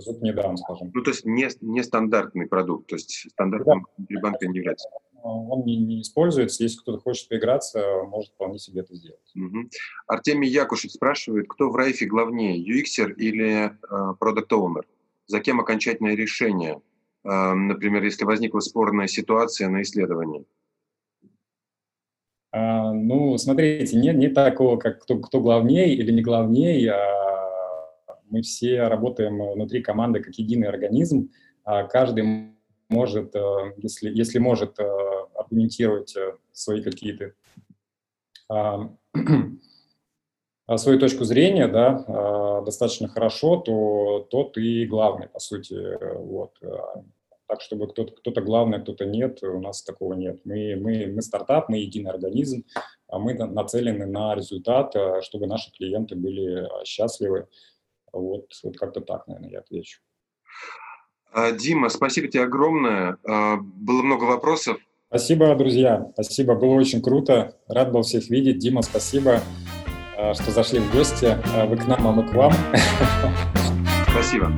зуб 0.00 0.22
не 0.22 0.32
дам, 0.32 0.56
скажем. 0.56 0.90
Ну, 0.94 1.02
то 1.02 1.10
есть 1.10 1.24
не, 1.24 1.48
не 1.60 1.82
стандартный 1.82 2.46
продукт, 2.46 2.88
то 2.88 2.96
есть 2.96 3.30
стандартным 3.30 3.86
да. 3.96 4.04
для 4.08 4.20
банка 4.20 4.46
не 4.46 4.58
является. 4.58 4.88
Он 5.22 5.64
не, 5.64 5.76
не 5.76 6.02
используется, 6.02 6.62
если 6.62 6.78
кто-то 6.78 7.00
хочет 7.00 7.28
поиграться, 7.28 7.82
может 8.06 8.32
вполне 8.32 8.58
себе 8.58 8.82
это 8.82 8.94
сделать. 8.94 9.32
Угу. 9.34 9.68
Артемий 10.06 10.48
Якушев 10.48 10.92
спрашивает, 10.92 11.46
кто 11.48 11.70
в 11.70 11.76
Райфе 11.76 12.06
главнее, 12.06 12.56
UX 12.56 13.12
или 13.16 13.66
э, 13.66 13.70
Product 14.20 14.48
Owner? 14.52 14.84
За 15.26 15.40
кем 15.40 15.60
окончательное 15.60 16.14
решение? 16.14 16.80
Э, 17.24 17.52
например, 17.54 18.04
если 18.04 18.24
возникла 18.24 18.60
спорная 18.60 19.08
ситуация 19.08 19.68
на 19.68 19.82
исследовании. 19.82 20.46
А, 22.50 22.92
ну, 22.92 23.36
смотрите, 23.36 23.96
нет, 23.96 24.16
нет 24.16 24.34
такого, 24.34 24.78
как 24.78 25.02
кто, 25.02 25.18
кто 25.18 25.40
главнее 25.40 25.94
или 25.94 26.10
не 26.10 26.22
главнее, 26.22 26.92
а 26.92 27.27
мы 28.30 28.42
все 28.42 28.82
работаем 28.88 29.52
внутри 29.52 29.82
команды 29.82 30.20
как 30.20 30.34
единый 30.34 30.68
организм. 30.68 31.30
А 31.64 31.84
каждый 31.84 32.54
может, 32.88 33.34
э, 33.36 33.72
если, 33.76 34.10
если 34.10 34.38
может, 34.38 34.78
э, 34.78 34.84
аргументировать 35.34 36.14
свои 36.52 36.82
какие-то 36.82 37.32
а, 38.48 38.88
свою 40.76 40.98
точку 40.98 41.24
зрения, 41.24 41.68
да, 41.68 42.62
достаточно 42.64 43.08
хорошо, 43.08 43.58
то 43.58 44.26
тот 44.30 44.56
и 44.56 44.86
главный, 44.86 45.28
по 45.28 45.38
сути, 45.38 45.76
вот. 46.16 46.58
Так, 47.46 47.60
чтобы 47.62 47.88
кто-то 47.88 48.12
кто, 48.12 48.30
-то, 48.30 48.40
главный, 48.42 48.80
кто-то 48.80 49.06
нет, 49.06 49.42
у 49.42 49.60
нас 49.60 49.82
такого 49.82 50.14
нет. 50.14 50.40
Мы, 50.44 50.76
мы, 50.76 51.06
мы 51.06 51.22
стартап, 51.22 51.68
мы 51.70 51.78
единый 51.78 52.10
организм, 52.10 52.64
а 53.06 53.18
мы 53.18 53.32
нацелены 53.34 54.06
на 54.06 54.34
результат, 54.34 54.94
чтобы 55.22 55.46
наши 55.46 55.70
клиенты 55.72 56.14
были 56.14 56.68
счастливы. 56.84 57.46
Вот, 58.12 58.46
вот 58.62 58.76
как-то 58.76 59.00
так, 59.00 59.26
наверное, 59.26 59.50
я 59.50 59.58
отвечу. 59.60 60.00
А, 61.32 61.52
Дима, 61.52 61.88
спасибо 61.88 62.28
тебе 62.28 62.44
огромное. 62.44 63.18
А, 63.26 63.56
было 63.56 64.02
много 64.02 64.24
вопросов. 64.24 64.78
Спасибо, 65.08 65.54
друзья. 65.54 66.10
Спасибо, 66.14 66.54
было 66.54 66.74
очень 66.74 67.02
круто. 67.02 67.56
Рад 67.68 67.92
был 67.92 68.02
всех 68.02 68.28
видеть. 68.28 68.58
Дима, 68.58 68.82
спасибо, 68.82 69.40
а, 70.16 70.34
что 70.34 70.50
зашли 70.50 70.80
в 70.80 70.92
гости. 70.92 71.36
Вы 71.66 71.76
к 71.76 71.86
нам, 71.86 72.06
а 72.06 72.12
мы 72.12 72.28
к 72.28 72.32
вам. 72.34 72.52
Спасибо. 74.10 74.52